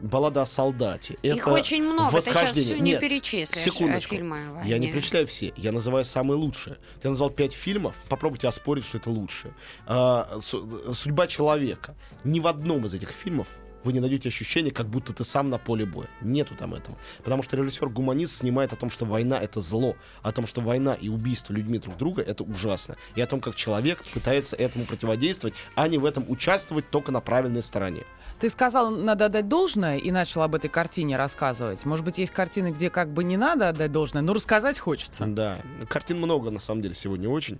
баллада 0.00 0.42
о 0.42 0.46
солдате. 0.46 1.16
Их 1.22 1.38
это 1.38 1.50
очень 1.50 1.82
много, 1.82 2.14
восхождение. 2.14 2.52
ты 2.52 2.62
сейчас 2.62 2.80
не 2.80 2.90
Нет, 2.90 3.00
перечислишь 3.00 3.66
э, 3.66 3.70
секундочку. 3.70 4.14
фильмы 4.16 4.60
о 4.60 4.64
Я 4.66 4.76
не 4.76 4.92
перечисляю 4.92 5.26
все, 5.26 5.54
я 5.56 5.72
называю 5.72 6.04
самые 6.04 6.36
лучшие. 6.36 6.76
Ты 7.00 7.08
назвал 7.08 7.30
пять 7.30 7.54
фильмов, 7.54 7.94
попробуйте 8.10 8.48
оспорить, 8.48 8.84
что 8.84 8.98
это 8.98 9.08
лучшее. 9.08 9.54
А, 9.86 10.40
судьба 10.40 11.26
человека. 11.26 11.96
Ни 12.22 12.40
в 12.40 12.46
одном 12.46 12.84
из 12.84 12.92
этих 12.92 13.10
фильмов 13.12 13.46
вы 13.84 13.92
не 13.92 14.00
найдете 14.00 14.28
ощущение, 14.28 14.72
как 14.72 14.88
будто 14.88 15.12
ты 15.12 15.24
сам 15.24 15.50
на 15.50 15.58
поле 15.58 15.86
боя. 15.86 16.08
Нету 16.20 16.54
там 16.54 16.74
этого. 16.74 16.98
Потому 17.22 17.42
что 17.42 17.56
режиссер-гуманист 17.56 18.36
снимает 18.36 18.72
о 18.72 18.76
том, 18.76 18.90
что 18.90 19.04
война— 19.04 19.38
это 19.42 19.60
зло, 19.60 19.96
о 20.22 20.32
том, 20.32 20.46
что 20.46 20.60
война 20.60 20.94
и 20.94 21.08
убийство 21.08 21.52
людьми 21.52 21.78
друг 21.78 21.96
друга— 21.96 22.22
это 22.26 22.44
ужасно. 22.44 22.96
И 23.14 23.20
о 23.20 23.26
том, 23.26 23.40
как 23.40 23.54
человек 23.54 24.02
пытается 24.12 24.56
этому 24.56 24.84
противодействовать, 24.84 25.54
а 25.74 25.88
не 25.88 25.98
в 25.98 26.04
этом 26.04 26.24
участвовать 26.28 26.90
только 26.90 27.12
на 27.12 27.20
правильной 27.20 27.62
стороне. 27.62 28.04
Ты 28.40 28.50
сказал, 28.50 28.90
надо 28.90 29.26
отдать 29.26 29.48
должное, 29.48 29.98
и 29.98 30.10
начал 30.10 30.42
об 30.42 30.54
этой 30.54 30.70
картине 30.70 31.16
рассказывать. 31.16 31.84
Может 31.84 32.04
быть, 32.04 32.18
есть 32.18 32.32
картины, 32.32 32.70
где 32.70 32.88
как 32.88 33.12
бы 33.12 33.24
не 33.24 33.36
надо 33.36 33.68
отдать 33.68 33.90
должное, 33.90 34.22
но 34.22 34.32
рассказать 34.32 34.78
хочется. 34.78 35.26
Да, 35.26 35.58
картин 35.88 36.18
много, 36.18 36.50
на 36.50 36.60
самом 36.60 36.82
деле, 36.82 36.94
сегодня 36.94 37.28
очень. 37.28 37.58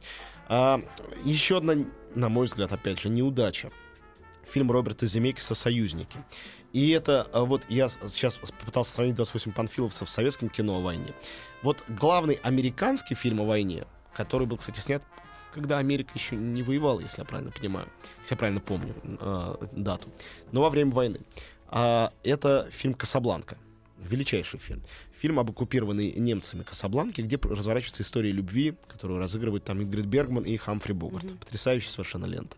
А, 0.49 0.81
еще 1.25 1.59
одна, 1.59 1.75
на 2.15 2.29
мой 2.29 2.47
взгляд, 2.47 2.73
опять 2.73 3.01
же, 3.01 3.09
неудача 3.09 3.71
фильм 4.51 4.71
Роберта 4.71 5.07
Земекиса 5.07 5.55
«Союзники». 5.55 6.19
И 6.73 6.91
это, 6.91 7.27
а, 7.33 7.45
вот 7.45 7.63
я 7.69 7.89
сейчас 7.89 8.37
попытался 8.37 8.93
сравнить 8.93 9.17
28 9.17 9.53
панфиловцев 9.53 10.09
с 10.09 10.13
советским 10.13 10.49
кино 10.49 10.77
о 10.77 10.81
войне. 10.81 11.15
Вот 11.63 11.83
главный 11.89 12.35
американский 12.43 13.15
фильм 13.15 13.41
о 13.41 13.45
войне, 13.45 13.85
который 14.15 14.47
был, 14.47 14.59
кстати, 14.59 14.81
снят 14.81 15.03
когда 15.55 15.79
Америка 15.79 16.11
еще 16.15 16.37
не 16.37 16.63
воевала, 16.63 17.01
если 17.01 17.21
я 17.21 17.25
правильно 17.25 17.51
понимаю, 17.51 17.89
если 18.21 18.35
я 18.35 18.37
правильно 18.37 18.61
помню 18.61 18.95
э, 19.03 19.55
дату, 19.73 20.09
но 20.53 20.61
во 20.61 20.71
время 20.71 20.93
войны. 20.93 21.21
А, 21.67 22.13
это 22.23 22.69
фильм 22.71 22.95
«Касабланка». 22.95 23.57
Величайший 23.99 24.61
фильм. 24.61 24.83
Фильм 25.19 25.41
об 25.41 25.51
оккупированной 25.51 26.13
немцами 26.13 26.63
Касабланке, 26.63 27.23
где 27.23 27.37
разворачивается 27.37 28.05
история 28.05 28.31
любви, 28.31 28.77
которую 28.87 29.19
разыгрывают 29.19 29.65
там 29.65 29.83
Ингрид 29.83 30.07
Бергман 30.07 30.45
и 30.45 30.57
Хамфри 30.57 30.95
Богарт. 30.95 31.25
Mm-hmm. 31.25 31.39
Потрясающая 31.39 31.91
совершенно 31.91 32.27
лента 32.27 32.57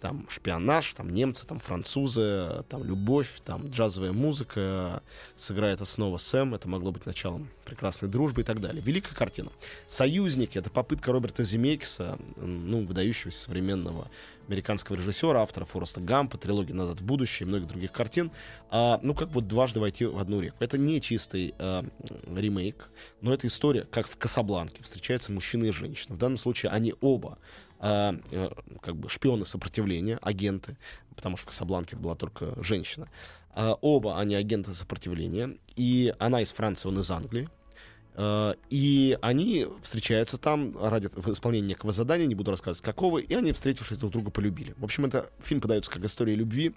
там 0.00 0.26
шпионаж, 0.30 0.92
там 0.94 1.12
немцы, 1.12 1.46
там 1.46 1.58
французы, 1.58 2.64
там 2.68 2.84
любовь, 2.84 3.40
там 3.44 3.68
джазовая 3.68 4.12
музыка, 4.12 5.02
сыграет 5.36 5.80
основа 5.80 6.18
Сэм, 6.18 6.54
это 6.54 6.68
могло 6.68 6.92
быть 6.92 7.06
началом 7.06 7.48
прекрасной 7.64 8.08
дружбы 8.08 8.42
и 8.42 8.44
так 8.44 8.60
далее. 8.60 8.82
Великая 8.82 9.14
картина. 9.14 9.50
«Союзники»— 9.88 10.58
это 10.58 10.70
попытка 10.70 11.12
Роберта 11.12 11.44
Земекиса, 11.44 12.18
ну, 12.36 12.84
выдающегося 12.84 13.38
современного 13.38 14.08
американского 14.48 14.96
режиссера, 14.96 15.42
автора 15.42 15.64
Фореста 15.64 16.00
Гампа, 16.00 16.38
трилогии 16.38 16.72
«Назад 16.72 17.00
в 17.00 17.04
будущее» 17.04 17.46
и 17.46 17.48
многих 17.48 17.68
других 17.68 17.92
картин, 17.92 18.30
а, 18.70 18.98
ну, 19.02 19.14
как 19.14 19.28
вот 19.30 19.46
дважды 19.46 19.80
войти 19.80 20.06
в 20.06 20.18
одну 20.18 20.40
реку. 20.40 20.56
Это 20.60 20.78
не 20.78 21.00
чистый 21.00 21.54
а, 21.58 21.84
ремейк, 22.34 22.88
но 23.20 23.32
это 23.32 23.46
история, 23.46 23.86
как 23.90 24.08
в 24.08 24.16
«Касабланке» 24.16 24.82
встречаются 24.82 25.32
мужчина 25.32 25.66
и 25.66 25.70
женщина. 25.70 26.14
В 26.14 26.18
данном 26.18 26.38
случае 26.38 26.72
они 26.72 26.94
оба 27.00 27.38
а, 27.78 28.14
как 28.80 28.96
бы 28.96 29.08
шпионы 29.08 29.44
сопротивления, 29.44 30.18
агенты, 30.22 30.76
потому 31.14 31.36
что 31.36 31.46
в 31.46 31.48
Касабланке 31.50 31.96
была 31.96 32.14
только 32.14 32.54
женщина. 32.62 33.08
А, 33.50 33.74
оба 33.80 34.18
они 34.18 34.34
агенты 34.34 34.74
сопротивления, 34.74 35.56
и 35.76 36.12
она 36.18 36.42
из 36.42 36.52
Франции, 36.52 36.88
он 36.88 37.00
из 37.00 37.10
Англии. 37.10 37.48
Uh, 38.18 38.58
и 38.68 39.16
они 39.22 39.68
встречаются 39.80 40.38
там 40.38 40.76
ради 40.76 41.06
исполнения 41.06 41.68
некого 41.68 41.92
задания, 41.92 42.26
не 42.26 42.34
буду 42.34 42.50
рассказывать 42.50 42.84
какого, 42.84 43.18
и 43.18 43.32
они, 43.32 43.52
встретившись 43.52 43.96
друг 43.96 44.10
друга, 44.10 44.32
полюбили. 44.32 44.74
В 44.76 44.82
общем, 44.82 45.04
это 45.04 45.30
фильм 45.40 45.60
подается 45.60 45.88
как 45.88 46.04
история 46.04 46.34
любви, 46.34 46.74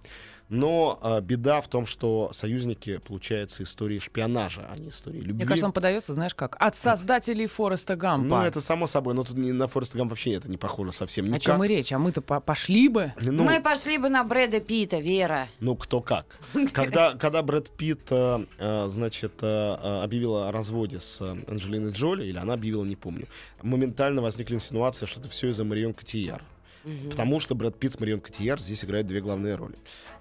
но 0.51 1.00
э, 1.01 1.22
беда 1.22 1.62
в 1.62 1.70
том, 1.70 1.86
что 1.86 2.29
союзники, 2.34 2.98
получается, 3.08 3.63
истории 3.63 4.00
шпионажа, 4.00 4.67
а 4.70 4.77
не 4.77 4.89
истории 4.89 5.20
любви. 5.20 5.34
Мне 5.34 5.46
кажется, 5.46 5.65
он 5.65 5.72
подается, 5.72 6.12
знаешь 6.12 6.36
как, 6.36 6.58
от 6.60 6.75
создателей 6.75 7.48
Фореста 7.48 7.96
Гампа. 7.96 8.27
Ну, 8.27 8.41
это 8.41 8.60
само 8.60 8.86
собой, 8.86 9.13
но 9.13 9.24
тут 9.24 9.38
не, 9.38 9.53
на 9.53 9.67
Фореста 9.67 9.98
Гампа 9.98 10.12
вообще 10.12 10.34
это 10.34 10.51
не 10.51 10.58
похоже 10.58 10.91
совсем 10.91 11.27
никак. 11.27 11.41
О 11.41 11.46
чем 11.46 11.63
и 11.63 11.67
речь? 11.70 11.93
А 11.93 12.00
мы-то 12.00 12.22
по 12.22 12.41
пошли 12.41 12.89
бы? 12.89 13.13
Ну, 13.22 13.43
мы 13.43 13.62
пошли 13.62 13.98
бы 13.98 14.10
на 14.10 14.25
Брэда 14.25 14.60
Питта, 14.60 15.00
Вера. 15.00 15.48
Ну, 15.62 15.77
кто 15.77 16.01
как. 16.01 16.25
Когда, 16.74 17.13
когда 17.15 17.41
Брэд 17.43 17.70
Питт, 17.70 18.12
э, 18.12 18.46
э, 18.60 18.88
значит, 18.88 19.34
э, 19.41 19.74
объявила 20.03 20.50
о 20.50 20.51
разводе 20.51 21.00
с 21.00 21.22
Анджелиной 21.22 21.93
Джоли, 21.93 22.25
или 22.25 22.38
она 22.38 22.55
объявила, 22.55 22.84
не 22.84 22.98
помню, 22.98 23.25
моментально 23.62 24.22
возникла 24.22 24.55
инсинуация, 24.55 25.08
что 25.08 25.22
это 25.22 25.29
все 25.29 25.48
из-за 25.48 25.63
Марион 25.63 25.93
Котияр. 25.93 26.43
Угу. 26.83 27.09
Потому 27.09 27.39
что 27.39 27.55
Брэд 27.55 27.77
Питт 27.77 27.93
с 27.93 28.00
Марион 28.00 28.21
Котияр 28.21 28.59
здесь 28.59 28.83
играют 28.83 29.07
две 29.07 29.21
главные 29.21 29.55
роли. 29.55 29.75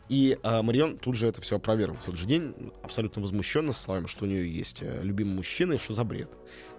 И 0.09 0.39
э, 0.43 0.63
Марион 0.63 0.99
тут 0.99 1.15
же 1.15 1.29
это 1.29 1.41
все 1.41 1.57
опровергла 1.57 1.97
в 1.97 2.05
тот 2.05 2.17
же 2.17 2.27
день, 2.27 2.53
абсолютно 2.83 3.23
возмущенно, 3.23 3.73
словами, 3.73 4.07
что 4.07 4.25
у 4.25 4.29
нее 4.29 4.51
есть 4.51 4.83
э, 4.83 5.01
любимый 5.03 5.37
мужчина 5.37 5.75
и 5.75 5.79
что 5.79 5.95
за 5.95 6.05
бред. 6.05 6.31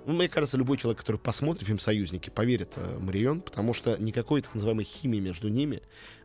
Ну, 0.06 0.14
мне 0.14 0.28
кажется, 0.28 0.58
любой 0.58 0.78
человек, 0.78 1.00
который 1.00 1.18
посмотрит 1.18 1.66
фильм 1.66 1.80
«Союзники», 1.80 2.30
поверит 2.30 2.74
э, 2.76 2.98
Марион, 3.00 3.42
потому 3.42 3.74
что 3.74 3.96
никакой 4.02 4.42
так 4.42 4.54
называемой 4.54 4.84
химии 4.84 5.20
между 5.20 5.48
ними 5.48 5.82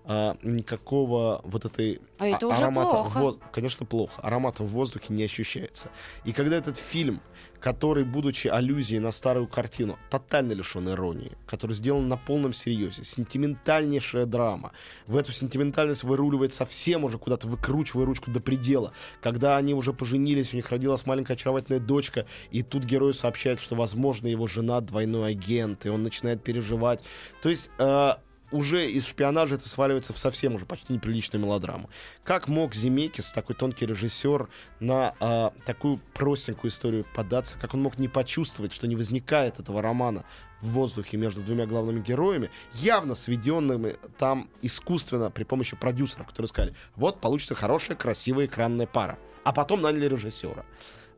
а, 0.09 0.37
никакого 0.43 1.41
вот 1.43 1.65
этой 1.65 2.01
а 2.19 2.29
это 2.29 2.49
а, 2.49 2.57
аромата, 2.57 2.91
плохо. 2.91 3.19
Воз... 3.19 3.39
конечно, 3.53 3.85
плохо. 3.85 4.23
Аромата 4.23 4.63
в 4.63 4.69
воздухе 4.69 5.13
не 5.13 5.25
ощущается. 5.25 5.91
И 6.25 6.33
когда 6.33 6.57
этот 6.57 6.77
фильм, 6.77 7.21
который, 7.59 8.05
будучи 8.05 8.47
аллюзией 8.47 9.01
на 9.01 9.11
старую 9.11 9.49
картину, 9.49 9.99
тотально 10.09 10.53
лишен 10.53 10.89
иронии, 10.89 11.33
который 11.47 11.73
сделан 11.73 12.09
на 12.09 12.17
полном 12.17 12.53
серьезе, 12.53 13.03
сентиментальнейшая 13.03 14.27
драма, 14.27 14.71
в 15.09 15.17
эту 15.17 15.33
сентиментальность 15.33 16.05
выруливает 16.05 16.55
совсем 16.55 17.03
уже 17.03 17.19
куда-то, 17.19 17.49
выкручивая 17.49 18.07
ручку 18.07 18.31
до 18.31 18.41
предела, 18.41 18.93
когда 19.21 19.57
они 19.57 19.75
уже 19.75 19.93
поженились, 19.93 20.53
у 20.53 20.57
них 20.57 20.71
родилась 20.71 21.05
маленькая 21.07 21.33
очаровательная 21.33 21.81
дочка, 21.81 22.27
и 22.53 22.63
тут 22.63 22.85
герой 22.85 23.13
сообщает, 23.13 23.59
что, 23.59 23.75
возможно, 23.75 24.29
его 24.29 24.47
жена 24.47 24.81
двойной 24.81 25.33
агент, 25.33 25.85
и 25.85 25.89
он 25.89 26.05
начинает 26.05 26.45
переживать. 26.45 27.01
То 27.43 27.49
есть 27.49 27.71
э, 27.79 28.13
уже 28.51 28.91
из 28.91 29.07
шпионажа 29.07 29.57
это 29.57 29.69
сваливается 29.69 30.13
в 30.13 30.19
совсем 30.19 30.55
уже 30.55 30.67
почти 30.67 30.93
неприличную 30.93 31.45
мелодраму. 31.45 31.91
Как 32.25 32.49
мог 32.49 32.75
Земекис, 32.75 33.33
такой 33.33 33.57
тонкий 33.57 33.87
режиссер, 33.87 34.49
на 34.81 35.15
а, 35.21 35.53
такую 35.65 36.01
простенькую 36.15 36.71
историю 36.71 37.05
податься? 37.15 37.59
Как 37.59 37.75
он 37.75 37.83
мог 37.83 37.99
не 37.99 38.09
почувствовать, 38.09 38.73
что 38.73 38.87
не 38.87 38.97
возникает 38.97 39.59
этого 39.59 39.83
романа 39.83 40.25
в 40.61 40.69
воздухе 40.69 41.17
между 41.17 41.43
двумя 41.43 41.67
главными 41.67 42.01
героями, 42.01 42.51
явно 42.73 43.15
сведенными 43.15 43.97
там 44.19 44.49
искусственно 44.63 45.31
при 45.31 45.45
помощи 45.45 45.77
продюсеров, 45.77 46.27
которые 46.27 46.49
сказали, 46.49 46.75
вот 46.95 47.21
получится 47.21 47.55
хорошая, 47.55 47.97
красивая 47.97 48.47
экранная 48.47 48.87
пара. 48.87 49.19
А 49.45 49.53
потом 49.53 49.83
наняли 49.83 50.07
режиссера. 50.07 50.65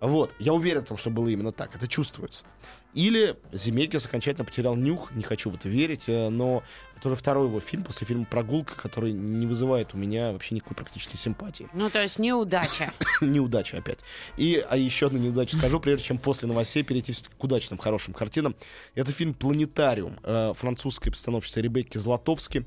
Вот, 0.01 0.33
я 0.39 0.53
уверен 0.53 0.83
в 0.83 0.89
том, 0.89 0.97
что 0.97 1.11
было 1.11 1.29
именно 1.29 1.51
так, 1.51 1.75
это 1.75 1.89
чувствуется. 1.89 2.45
Или 2.95 3.37
Земекис 3.53 4.07
окончательно 4.07 4.45
потерял 4.45 4.75
нюх, 4.77 5.13
не 5.13 5.23
хочу 5.23 5.51
в 5.51 5.55
это 5.55 5.69
верить, 5.69 6.05
э, 6.07 6.29
но 6.31 6.63
это 6.99 7.09
уже 7.09 7.17
второй 7.17 7.47
его 7.47 7.61
фильм 7.61 7.85
после 7.85 8.07
фильма 8.07 8.25
«Прогулка», 8.25 8.75
который 8.75 9.13
не 9.13 9.47
вызывает 9.47 9.95
у 9.95 9.97
меня 9.97 10.33
вообще 10.33 10.57
никакой 10.57 10.77
практически 10.77 11.15
симпатии. 11.15 11.69
Ну, 11.73 11.89
то 11.91 12.03
есть 12.03 12.19
неудача. 12.19 12.93
неудача 13.21 13.79
опять. 13.79 13.99
И 14.37 14.65
а 14.69 14.77
еще 14.77 15.07
одну 15.07 15.19
неудачу 15.19 15.57
скажу, 15.57 15.79
прежде 15.79 16.07
чем 16.07 16.19
после 16.19 16.49
новостей 16.49 16.83
перейти 16.83 17.15
к 17.15 17.45
удачным, 17.45 17.79
хорошим 17.79 18.15
картинам. 18.15 18.57
Это 18.97 19.13
фильм 19.13 19.33
«Планетариум» 19.35 20.19
э, 20.25 20.53
французской 20.57 21.11
постановщицы 21.11 21.63
Ребекки 21.63 21.99
Златовски. 21.99 22.65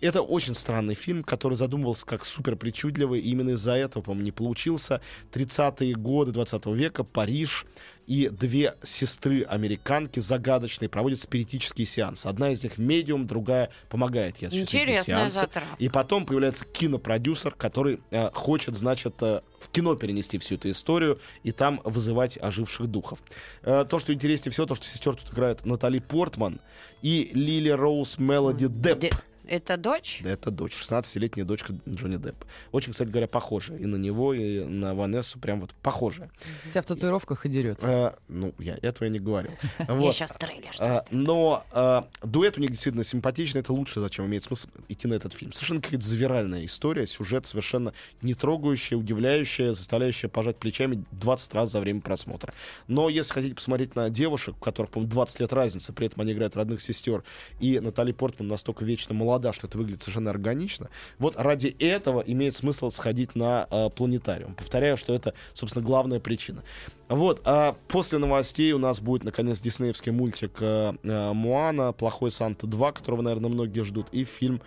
Это 0.00 0.22
очень 0.22 0.54
странный 0.54 0.94
фильм, 0.94 1.22
который 1.22 1.54
задумывался 1.54 2.04
как 2.06 2.24
супер 2.24 2.56
причудливый, 2.56 3.20
и 3.20 3.30
именно 3.30 3.50
из-за 3.50 3.72
этого, 3.72 4.02
по-моему, 4.02 4.24
не 4.24 4.32
получился. 4.32 5.00
30-е 5.32 5.94
годы 5.94 6.32
20 6.32 6.66
века, 6.66 7.04
Париж, 7.04 7.66
и 8.06 8.28
две 8.28 8.74
сестры-американки 8.82 10.20
загадочные 10.20 10.88
проводят 10.88 11.20
спиритические 11.20 11.86
сеансы. 11.86 12.26
Одна 12.26 12.50
из 12.50 12.62
них 12.62 12.78
медиум, 12.78 13.26
другая 13.26 13.70
помогает 13.88 14.38
ей 14.38 14.48
осуществить 14.48 15.02
сеансы. 15.04 15.40
Затравка. 15.40 15.76
И 15.78 15.88
потом 15.88 16.26
появляется 16.26 16.64
кинопродюсер, 16.64 17.54
который 17.54 18.00
э, 18.10 18.30
хочет, 18.32 18.76
значит, 18.76 19.22
э, 19.22 19.40
в 19.60 19.68
кино 19.68 19.94
перенести 19.94 20.38
всю 20.38 20.56
эту 20.56 20.70
историю 20.70 21.20
и 21.42 21.52
там 21.52 21.80
вызывать 21.84 22.38
оживших 22.40 22.86
духов. 22.86 23.18
Э, 23.62 23.84
то, 23.88 23.98
что 23.98 24.12
интереснее 24.12 24.52
всего, 24.52 24.66
то, 24.66 24.74
что 24.74 24.86
сестер 24.86 25.14
тут 25.14 25.32
играет 25.32 25.64
Натали 25.64 25.98
Портман 25.98 26.60
и 27.02 27.30
Лили 27.34 27.70
Роуз 27.70 28.18
Мелоди 28.18 28.68
Депп. 28.68 29.14
Это 29.46 29.76
дочь? 29.76 30.20
Да, 30.22 30.30
это 30.30 30.50
дочь. 30.50 30.72
16-летняя 30.80 31.44
дочка 31.44 31.74
Джонни 31.88 32.16
Деппа. 32.16 32.46
Очень, 32.70 32.92
кстати 32.92 33.08
говоря, 33.08 33.26
похожая. 33.26 33.78
И 33.78 33.86
на 33.86 33.96
него, 33.96 34.34
и 34.34 34.60
на 34.64 34.94
Ванессу 34.94 35.38
прям 35.38 35.60
вот 35.60 35.74
похожая. 35.82 36.30
Вся 36.68 36.82
в 36.82 36.86
татуировках 36.86 37.44
и 37.46 37.48
дерется. 37.48 37.86
А, 37.88 38.18
ну, 38.28 38.54
я 38.58 38.78
этого 38.82 39.04
я 39.04 39.10
не 39.10 39.20
говорил. 39.20 39.52
Вот. 39.92 40.06
Я 40.06 40.12
сейчас 40.12 40.32
трейлер. 40.32 40.70
А, 40.80 41.04
но 41.10 41.64
а, 41.72 42.08
дуэт 42.22 42.56
у 42.56 42.60
них 42.60 42.70
действительно 42.70 43.04
симпатичный. 43.04 43.60
Это 43.60 43.72
лучше, 43.72 44.00
зачем 44.00 44.26
имеет 44.26 44.44
смысл 44.44 44.68
идти 44.88 45.06
на 45.06 45.14
этот 45.14 45.32
фильм. 45.32 45.52
Совершенно 45.52 45.80
какая-то 45.80 46.06
завиральная 46.06 46.64
история. 46.64 47.06
Сюжет 47.06 47.46
совершенно 47.46 47.92
не 48.22 48.34
трогающая, 48.34 48.96
удивляющая, 48.96 49.72
заставляющая 49.72 50.30
пожать 50.30 50.56
плечами 50.56 51.04
20 51.12 51.54
раз 51.54 51.70
за 51.72 51.80
время 51.80 52.00
просмотра. 52.00 52.54
Но 52.86 53.08
если 53.08 53.32
хотите 53.32 53.54
посмотреть 53.54 53.96
на 53.96 54.08
девушек, 54.10 54.56
у 54.56 54.64
которых, 54.64 54.92
по-моему, 54.92 55.10
20 55.10 55.40
лет 55.40 55.52
разницы, 55.52 55.92
при 55.92 56.06
этом 56.06 56.22
они 56.22 56.32
играют 56.32 56.56
родных 56.56 56.80
сестер, 56.80 57.24
и 57.60 57.80
Натали 57.80 58.12
Портман 58.12 58.48
настолько 58.48 58.84
вечно 58.84 59.14
молода, 59.14 59.41
что 59.52 59.66
это 59.66 59.78
выглядит 59.78 60.02
совершенно 60.02 60.30
органично, 60.30 60.90
вот 61.18 61.34
ради 61.36 61.74
этого 61.78 62.20
имеет 62.20 62.54
смысл 62.54 62.90
сходить 62.90 63.34
на 63.34 63.66
э, 63.70 63.88
планетариум. 63.90 64.54
Повторяю, 64.54 64.96
что 64.96 65.14
это, 65.14 65.34
собственно, 65.54 65.84
главная 65.84 66.20
причина. 66.20 66.62
Вот, 67.08 67.40
а 67.44 67.74
после 67.88 68.18
новостей 68.18 68.72
у 68.72 68.78
нас 68.78 69.00
будет, 69.00 69.24
наконец, 69.24 69.60
диснеевский 69.60 70.12
мультик 70.12 70.58
э, 70.60 70.92
э, 71.02 71.32
«Муана», 71.32 71.92
«Плохой 71.92 72.30
Санта 72.30 72.66
2», 72.66 72.92
которого, 72.92 73.22
наверное, 73.22 73.50
многие 73.50 73.84
ждут, 73.84 74.08
и 74.12 74.24
фильм 74.24 74.60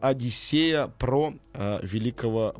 «Одиссея» 0.00 0.86
про 0.98 1.34
э, 1.54 1.80
великого 1.82 2.54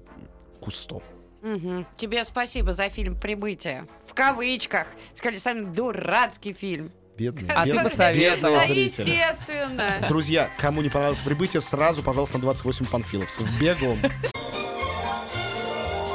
Кусто. 0.60 1.02
Угу. 1.42 1.86
Тебе 1.96 2.24
спасибо 2.24 2.72
за 2.72 2.90
фильм 2.90 3.18
«Прибытие». 3.18 3.86
В 4.06 4.14
кавычках. 4.14 4.86
Сказали, 5.14 5.38
самый 5.38 5.64
дурацкий 5.66 6.52
фильм. 6.52 6.92
Бедный, 7.20 7.50
а 7.54 7.66
бедный, 7.66 7.82
ты 7.82 7.90
посоветовал. 7.90 8.60
Да, 8.60 8.64
естественно. 8.72 10.06
Друзья, 10.08 10.50
кому 10.56 10.80
не 10.80 10.88
понравилось 10.88 11.18
прибытие, 11.18 11.60
сразу, 11.60 12.02
пожалуйста, 12.02 12.38
на 12.38 12.42
28 12.44 12.86
панфиловцев. 12.86 13.46
Бегом. 13.60 13.98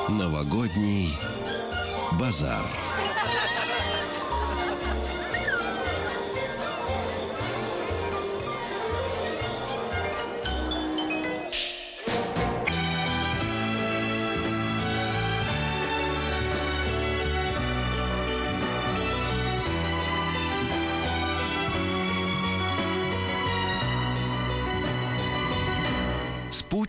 Новогодний 0.10 1.16
базар. 2.14 2.66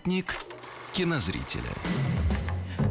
Спутник 0.06 0.36
кинозрителя. 0.92 1.74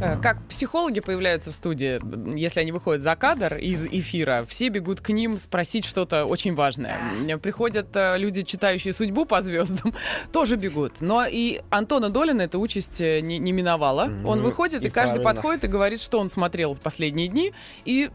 Э, 0.06 0.18
как 0.22 0.38
психологи 0.48 1.00
появляются 1.00 1.52
в 1.52 1.56
студии, 1.56 2.00
если 2.38 2.60
они 2.60 2.72
выходят 2.72 3.02
за 3.02 3.16
кадр 3.16 3.56
из 3.56 3.86
эфира, 3.86 4.46
все 4.48 4.70
бегут 4.70 5.02
к 5.02 5.10
ним 5.10 5.38
спросить 5.38 5.86
что-то 5.86 6.26
очень 6.26 6.54
важное. 6.54 7.00
Приходят 7.42 7.88
э, 7.96 8.18
люди, 8.18 8.44
читающие 8.44 8.94
судьбу 8.94 9.26
по 9.26 9.42
звездам, 9.42 9.94
тоже 10.32 10.58
бегут. 10.58 11.02
Но 11.02 11.26
и 11.26 11.62
Антона 11.70 12.10
Долина 12.10 12.44
эта 12.44 12.60
участь 12.60 13.02
э, 13.02 13.22
не, 13.22 13.40
не 13.40 13.52
миновала. 13.52 14.10
Он 14.24 14.42
выходит, 14.42 14.84
и, 14.84 14.88
и 14.88 14.90
каждый 14.90 15.22
правильно. 15.22 15.34
подходит 15.34 15.64
и 15.64 15.68
говорит, 15.68 16.02
что 16.02 16.20
он 16.20 16.30
смотрел 16.30 16.76
в 16.76 16.80
последние 16.80 17.28
дни, 17.28 17.54
и 17.86 18.10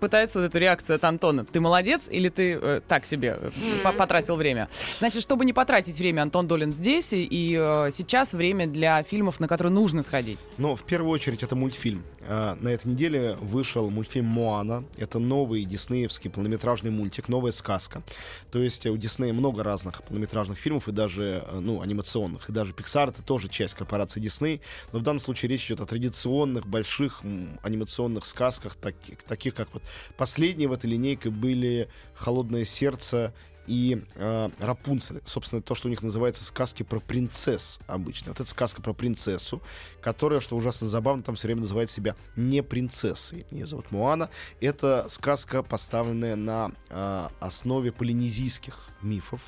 пытается 0.00 0.40
вот 0.40 0.46
эту 0.46 0.58
реакцию 0.58 0.96
от 0.96 1.04
Антона. 1.04 1.44
Ты 1.44 1.60
молодец 1.60 2.08
или 2.10 2.28
ты 2.30 2.58
э, 2.60 2.80
так 2.86 3.04
себе 3.04 3.38
потратил 3.82 4.36
время? 4.36 4.68
Значит, 4.98 5.22
чтобы 5.22 5.44
не 5.44 5.52
потратить 5.52 5.98
время, 5.98 6.22
Антон 6.22 6.46
Долин 6.46 6.72
здесь, 6.72 7.12
и, 7.12 7.22
и 7.24 7.56
э, 7.58 7.90
сейчас 7.92 8.32
время 8.32 8.66
для 8.66 9.02
фильмов, 9.02 9.38
на 9.40 9.48
которые 9.48 9.72
нужно 9.72 10.02
сходить. 10.02 10.38
Ну, 10.56 10.74
в 10.74 10.82
первую 10.82 11.10
очередь, 11.10 11.25
это 11.34 11.56
мультфильм. 11.56 12.04
А, 12.22 12.56
на 12.60 12.68
этой 12.68 12.88
неделе 12.88 13.36
вышел 13.40 13.90
мультфильм 13.90 14.26
«Моана». 14.26 14.84
Это 14.96 15.18
новый 15.18 15.64
диснеевский 15.64 16.30
полнометражный 16.30 16.90
мультик, 16.90 17.28
новая 17.28 17.52
сказка. 17.52 18.02
То 18.50 18.58
есть 18.58 18.86
у 18.86 18.96
Диснея 18.96 19.32
много 19.32 19.62
разных 19.62 20.02
полнометражных 20.02 20.58
фильмов 20.58 20.88
и 20.88 20.92
даже, 20.92 21.44
э, 21.46 21.60
ну, 21.60 21.80
анимационных. 21.80 22.48
И 22.48 22.52
даже 22.52 22.72
Pixar— 22.72 23.08
это 23.10 23.22
тоже 23.22 23.48
часть 23.48 23.74
корпорации 23.74 24.20
Дисней. 24.20 24.60
Но 24.92 24.98
в 24.98 25.02
данном 25.02 25.20
случае 25.20 25.50
речь 25.50 25.66
идет 25.66 25.80
о 25.80 25.86
традиционных 25.86 26.66
больших 26.66 27.22
анимационных 27.62 28.26
сказках, 28.26 28.74
таких, 28.74 29.22
таких 29.22 29.54
как 29.54 29.68
вот 29.72 29.82
последние 30.16 30.68
в 30.68 30.72
этой 30.72 30.90
линейке 30.90 31.30
были 31.30 31.88
«Холодное 32.14 32.64
сердце» 32.64 33.32
и 33.66 34.04
э, 34.14 34.50
Рапунцель. 34.58 35.20
Собственно, 35.24 35.62
то, 35.62 35.74
что 35.74 35.88
у 35.88 35.90
них 35.90 36.02
называется 36.02 36.44
сказки 36.44 36.82
про 36.82 37.00
принцесс 37.00 37.78
обычно. 37.86 38.32
Вот 38.32 38.40
это 38.40 38.48
сказка 38.48 38.82
про 38.82 38.92
принцессу, 38.92 39.62
которая, 40.00 40.40
что 40.40 40.56
ужасно 40.56 40.88
забавно, 40.88 41.22
там 41.22 41.34
все 41.34 41.48
время 41.48 41.62
называет 41.62 41.90
себя 41.90 42.16
не 42.36 42.62
принцессой. 42.62 43.46
Ее 43.50 43.66
зовут 43.66 43.90
Муана. 43.90 44.30
Это 44.60 45.06
сказка, 45.08 45.62
поставленная 45.62 46.36
на 46.36 46.72
э, 46.88 47.28
основе 47.40 47.92
полинезийских 47.92 48.78
мифов. 49.02 49.40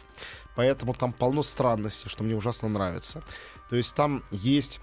Поэтому 0.57 0.94
там 0.94 1.12
полно 1.12 1.42
странностей, 1.42 2.09
что 2.09 2.24
мне 2.24 2.35
ужасно 2.35 2.68
нравится. 2.68 3.22
То 3.70 3.76
есть 3.76 3.94
там 3.94 4.24
есть 4.31 4.81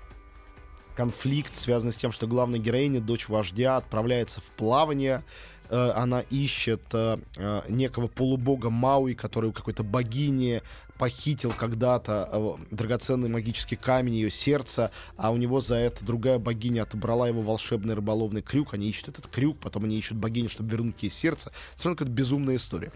конфликт, 0.95 1.55
связанный 1.55 1.91
с 1.91 1.97
тем, 1.97 2.11
что 2.11 2.27
главная 2.27 2.59
героиня, 2.59 3.01
дочь 3.01 3.27
вождя, 3.27 3.77
отправляется 3.77 4.41
в 4.41 4.45
плавание, 4.45 5.23
Э, 5.69 5.91
она 5.95 6.21
ищет 6.21 6.81
э, 6.93 7.17
э, 7.37 7.61
некого 7.69 8.07
полубога 8.07 8.69
Мауи, 8.69 9.13
который 9.13 9.49
у 9.49 9.53
какой-то 9.53 9.83
богини 9.83 10.61
похитил 10.97 11.51
когда-то 11.51 12.57
драгоценный 12.71 13.27
магический 13.27 13.75
камень 13.75 14.15
ее 14.15 14.29
сердца, 14.29 14.91
а 15.17 15.31
у 15.31 15.37
него 15.37 15.59
за 15.59 15.75
это 15.75 16.05
другая 16.05 16.39
богиня 16.39 16.83
отобрала 16.83 17.27
его 17.27 17.41
волшебный 17.41 17.95
рыболовный 17.95 18.41
крюк. 18.41 18.73
Они 18.73 18.89
ищут 18.89 19.09
этот 19.09 19.27
крюк, 19.27 19.57
потом 19.59 19.83
они 19.83 19.97
ищут 19.97 20.17
богиню, 20.17 20.47
чтобы 20.47 20.69
вернуть 20.69 21.03
ей 21.03 21.09
сердце. 21.09 21.51
Совершенно 21.71 21.95
какая-то 21.97 22.15
безумная 22.15 22.55
история. 22.55 22.93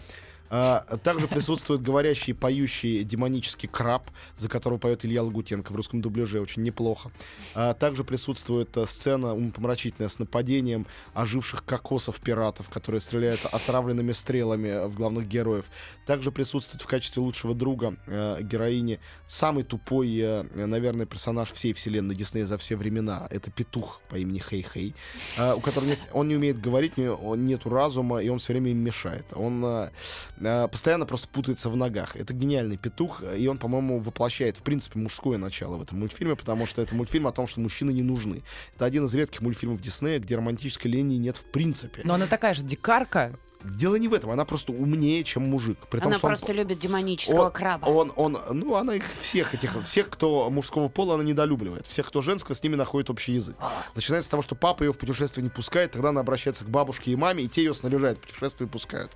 А, 0.50 0.82
также 1.04 1.28
присутствует 1.28 1.82
говорящий, 1.82 2.34
поющий 2.34 3.04
демонический 3.04 3.70
краб, 3.70 4.10
за 4.38 4.50
которого 4.50 4.80
поет 4.80 5.06
Илья 5.06 5.24
Лагутенко 5.24 5.72
в 5.72 5.76
русском 5.76 6.02
дубляже, 6.02 6.42
очень 6.42 6.64
неплохо. 6.64 7.12
А, 7.54 7.74
также 7.74 8.04
присутствует 8.04 8.76
а, 8.78 8.88
сцена 8.88 9.34
умопомрачительная 9.34 10.10
с 10.10 10.20
нападением 10.20 10.88
оживших 11.14 11.64
кокосов 11.64 12.20
пиратов, 12.20 12.70
которые 12.70 13.02
стреляют 13.02 13.46
отравленными 13.46 14.12
стрелами 14.12 14.88
в 14.88 14.96
главных 14.96 15.28
героев. 15.28 15.66
Также 16.06 16.32
присутствует 16.32 16.82
в 16.82 16.88
качестве 16.88 17.22
лучшего 17.22 17.54
друга 17.54 17.96
а, 18.08 18.42
героини 18.42 19.00
самый 19.28 19.64
тупой, 19.64 20.20
а, 20.24 20.46
наверное, 20.54 21.06
персонаж 21.06 21.52
всей 21.52 21.74
вселенной 21.74 22.16
Диснея 22.16 22.46
за 22.46 22.58
все 22.58 22.76
времена. 22.76 23.28
Это 23.30 23.52
петух 23.52 24.02
по 24.10 24.16
имени 24.16 24.40
Хей-Хей, 24.40 24.96
а, 25.38 25.56
у 25.56 25.60
которого 25.60 25.90
нет, 25.90 26.00
он 26.12 26.28
не 26.28 26.36
умеет 26.36 26.60
говорить, 26.60 26.98
у 26.98 27.02
него 27.02 27.36
нету 27.36 27.70
разума, 27.70 28.20
и 28.20 28.30
он 28.30 28.40
все 28.40 28.54
время 28.54 28.72
им 28.72 28.80
мешает. 28.80 29.26
Он 29.36 29.60
Э, 29.64 29.90
постоянно 30.40 31.06
просто 31.06 31.28
путается 31.28 31.70
в 31.70 31.76
ногах. 31.76 32.16
Это 32.16 32.34
гениальный 32.34 32.78
петух, 32.78 33.22
и 33.38 33.48
он, 33.48 33.58
по-моему, 33.58 34.00
воплощает, 34.00 34.58
в 34.58 34.62
принципе, 34.62 35.00
мужское 35.00 35.38
начало 35.38 35.78
в 35.78 35.82
этом 35.82 36.00
мультфильме, 36.00 36.36
потому 36.36 36.66
что 36.66 36.82
это 36.82 36.96
мультфильм 36.96 37.28
о 37.28 37.32
том, 37.32 37.48
что 37.48 37.60
мужчины 37.60 37.92
не 37.92 38.04
нужны. 38.04 38.44
Это 38.76 38.86
один 38.86 39.06
из 39.06 39.14
редких 39.14 39.42
мультфильмов 39.42 39.82
Диснея, 39.82 40.20
где 40.20 40.36
романтической 40.36 40.92
линии 40.92 41.18
нет 41.18 41.38
в 41.38 41.46
принципе. 41.46 42.02
Но 42.04 42.14
она 42.14 42.28
такая 42.28 42.54
же 42.54 42.64
дикарка, 42.64 43.38
Дело 43.64 43.98
не 43.98 44.08
в 44.08 44.14
этом, 44.14 44.32
она 44.32 44.46
просто 44.46 44.72
умнее, 44.72 45.22
чем 45.26 45.44
мужик. 45.44 45.78
При 45.90 46.00
том, 46.00 46.08
она 46.08 46.20
просто 46.20 46.52
он, 46.52 46.58
любит 46.58 46.80
демонического 46.80 47.48
он, 47.48 47.52
краба. 47.52 47.86
Он, 47.88 48.14
он, 48.16 48.38
ну, 48.52 48.76
она 48.76 48.96
их 48.96 49.04
всех 49.20 49.54
этих, 49.54 49.84
всех, 49.84 50.10
кто 50.10 50.50
мужского 50.50 50.88
пола, 50.88 51.16
она 51.16 51.26
недолюбливает. 51.26 51.86
Всех, 51.86 52.08
кто 52.08 52.22
женского, 52.22 52.56
с 52.56 52.64
ними 52.64 52.76
находит 52.76 53.10
общий 53.10 53.34
язык. 53.34 53.58
Начинается 53.96 54.28
с 54.28 54.32
того, 54.32 54.44
что 54.44 54.56
папа 54.56 54.84
ее 54.84 54.94
в 54.94 54.98
путешествие 54.98 55.44
не 55.44 55.50
пускает, 55.50 55.92
тогда 55.92 56.10
она 56.10 56.22
обращается 56.22 56.64
к 56.64 56.70
бабушке 56.70 57.12
и 57.12 57.18
маме, 57.18 57.44
и 57.44 57.48
те 57.50 57.64
ее 57.64 57.74
снаряжают 57.74 58.20
в 58.20 58.22
путешествие 58.22 58.68
и 58.68 58.72
пускают. 58.72 59.12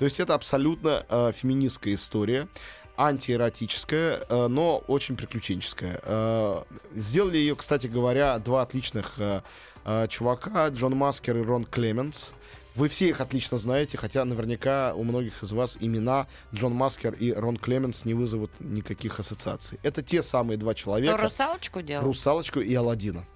То 0.00 0.04
есть 0.04 0.18
это 0.18 0.32
абсолютно 0.32 1.04
э, 1.10 1.32
феминистская 1.36 1.92
история 1.92 2.48
антиэротическая, 2.96 4.20
э, 4.26 4.46
но 4.46 4.78
очень 4.86 5.14
приключенческая. 5.14 6.00
Э, 6.02 6.62
сделали 6.92 7.36
ее, 7.36 7.54
кстати 7.54 7.86
говоря, 7.86 8.38
два 8.38 8.62
отличных 8.62 9.12
э, 9.18 9.42
э, 9.84 10.06
чувака, 10.08 10.68
Джон 10.68 10.96
Маскер 10.96 11.36
и 11.36 11.42
Рон 11.42 11.66
Клеменс. 11.66 12.32
Вы 12.76 12.88
все 12.88 13.10
их 13.10 13.20
отлично 13.20 13.58
знаете, 13.58 13.98
хотя 13.98 14.24
наверняка 14.24 14.94
у 14.94 15.04
многих 15.04 15.42
из 15.42 15.52
вас 15.52 15.76
имена 15.78 16.28
Джон 16.54 16.72
Маскер 16.72 17.12
и 17.12 17.34
Рон 17.34 17.58
Клеменс 17.58 18.06
не 18.06 18.14
вызовут 18.14 18.52
никаких 18.58 19.20
ассоциаций. 19.20 19.78
Это 19.82 20.02
те 20.02 20.22
самые 20.22 20.56
два 20.56 20.72
человека. 20.72 21.12
Кто 21.12 21.24
русалочку 21.24 21.82
делал? 21.82 22.06
Русалочку 22.06 22.60
и 22.60 22.74
Аладдина. 22.74 23.26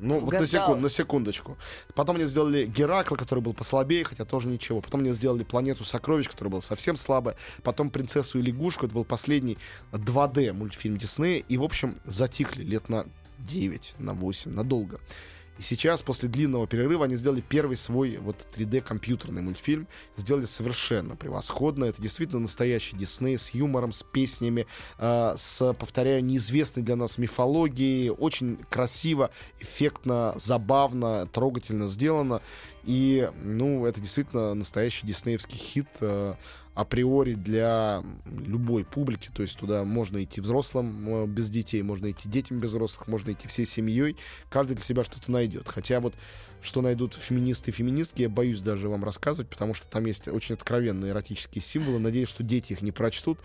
Ну, 0.00 0.20
вот 0.20 0.32
на, 0.32 0.46
секунд, 0.46 0.80
на 0.80 0.88
секундочку. 0.88 1.58
Потом 1.94 2.16
мне 2.16 2.26
сделали 2.26 2.66
Геракла, 2.66 3.16
который 3.16 3.40
был 3.40 3.54
послабее, 3.54 4.04
хотя 4.04 4.24
тоже 4.24 4.48
ничего. 4.48 4.80
Потом 4.80 5.00
мне 5.00 5.12
сделали 5.14 5.44
Планету 5.44 5.84
Сокровищ, 5.84 6.28
которая 6.28 6.50
была 6.50 6.62
совсем 6.62 6.96
слабая. 6.96 7.36
Потом 7.62 7.90
Принцессу 7.90 8.38
и 8.38 8.42
Лягушку, 8.42 8.86
это 8.86 8.94
был 8.94 9.04
последний 9.04 9.58
2D 9.92 10.52
мультфильм 10.52 10.98
Диснея. 10.98 11.42
И, 11.48 11.56
в 11.56 11.62
общем, 11.62 11.98
затихли 12.04 12.64
лет 12.64 12.88
на 12.88 13.06
9, 13.38 13.94
на 13.98 14.14
8, 14.14 14.52
надолго. 14.52 15.00
И 15.58 15.62
сейчас, 15.62 16.00
после 16.02 16.28
длинного 16.28 16.66
перерыва, 16.66 17.04
они 17.04 17.16
сделали 17.16 17.42
первый 17.46 17.76
свой 17.76 18.16
вот 18.16 18.46
3D-компьютерный 18.56 19.42
мультфильм. 19.42 19.86
Сделали 20.16 20.46
совершенно 20.46 21.16
превосходно. 21.16 21.84
Это 21.84 22.00
действительно 22.00 22.40
настоящий 22.40 22.96
Дисней 22.96 23.36
с 23.36 23.50
юмором, 23.50 23.92
с 23.92 24.02
песнями, 24.02 24.66
э, 24.98 25.34
с, 25.36 25.74
повторяю, 25.74 26.24
неизвестной 26.24 26.82
для 26.82 26.96
нас 26.96 27.18
мифологией. 27.18 28.10
Очень 28.10 28.58
красиво, 28.70 29.30
эффектно, 29.58 30.34
забавно, 30.36 31.26
трогательно 31.26 31.88
сделано. 31.88 32.40
И, 32.84 33.30
ну, 33.36 33.86
это 33.86 34.00
действительно 34.00 34.54
настоящий 34.54 35.06
диснеевский 35.06 35.58
хит. 35.58 35.88
Э, 36.00 36.34
априори 36.74 37.34
для 37.34 38.02
любой 38.26 38.84
публики, 38.84 39.28
то 39.34 39.42
есть 39.42 39.58
туда 39.58 39.84
можно 39.84 40.22
идти 40.22 40.40
взрослым 40.40 41.24
э, 41.24 41.26
без 41.26 41.50
детей, 41.50 41.82
можно 41.82 42.10
идти 42.10 42.28
детям 42.28 42.60
без 42.60 42.70
взрослых, 42.70 43.08
можно 43.08 43.32
идти 43.32 43.48
всей 43.48 43.66
семьей, 43.66 44.16
каждый 44.48 44.74
для 44.74 44.84
себя 44.84 45.04
что-то 45.04 45.30
найдет. 45.30 45.68
Хотя 45.68 46.00
вот 46.00 46.14
что 46.62 46.82
найдут 46.82 47.14
феминисты 47.14 47.70
и 47.70 47.74
феминистки, 47.74 48.22
я 48.22 48.28
боюсь 48.28 48.60
даже 48.60 48.88
вам 48.88 49.04
рассказывать, 49.04 49.48
потому 49.48 49.74
что 49.74 49.86
там 49.88 50.04
есть 50.04 50.28
очень 50.28 50.54
откровенные 50.54 51.12
эротические 51.12 51.62
символы. 51.62 51.98
Надеюсь, 51.98 52.28
что 52.28 52.42
дети 52.42 52.72
их 52.72 52.82
не 52.82 52.92
прочтут. 52.92 53.38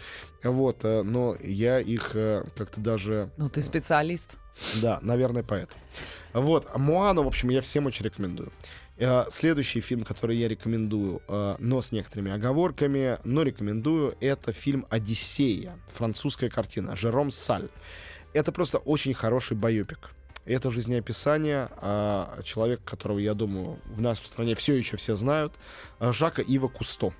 Вот, 0.43 0.83
э, 0.83 1.01
но 1.01 1.35
я 1.41 1.79
их 1.79 2.11
э, 2.13 2.45
как-то 2.55 2.81
даже... 2.81 3.31
Ну, 3.37 3.49
ты 3.49 3.63
специалист. 3.63 4.35
Да, 4.81 4.99
наверное, 5.01 5.43
поэтому. 5.43 5.81
Вот, 6.33 6.67
Моану, 6.77 7.23
в 7.23 7.27
общем, 7.27 7.49
я 7.49 7.61
всем 7.61 7.85
очень 7.85 8.05
рекомендую. 8.05 8.51
Э, 8.97 9.25
следующий 9.29 9.81
фильм, 9.81 10.03
который 10.03 10.37
я 10.37 10.47
рекомендую, 10.47 11.21
э, 11.27 11.55
но 11.59 11.81
с 11.81 11.91
некоторыми 11.91 12.31
оговорками, 12.31 13.17
но 13.25 13.43
рекомендую, 13.43 14.15
это 14.21 14.53
фильм 14.53 14.85
«Одиссея», 14.89 15.77
французская 15.93 16.49
картина, 16.49 16.95
Жером 16.95 17.31
Саль. 17.31 17.67
Это 18.33 18.51
просто 18.51 18.77
очень 18.77 19.13
хороший 19.13 19.57
байопик. 19.57 20.11
Это 20.45 20.71
жизнеописание 20.71 21.69
э, 21.81 22.41
человека, 22.43 22.83
которого, 22.85 23.19
я 23.19 23.33
думаю, 23.33 23.79
в 23.85 24.01
нашей 24.01 24.25
стране 24.27 24.55
все 24.55 24.75
еще 24.75 24.95
все 24.95 25.15
знают, 25.15 25.53
Жака 25.99 26.41
Ива 26.41 26.67
Кусто. 26.67 27.13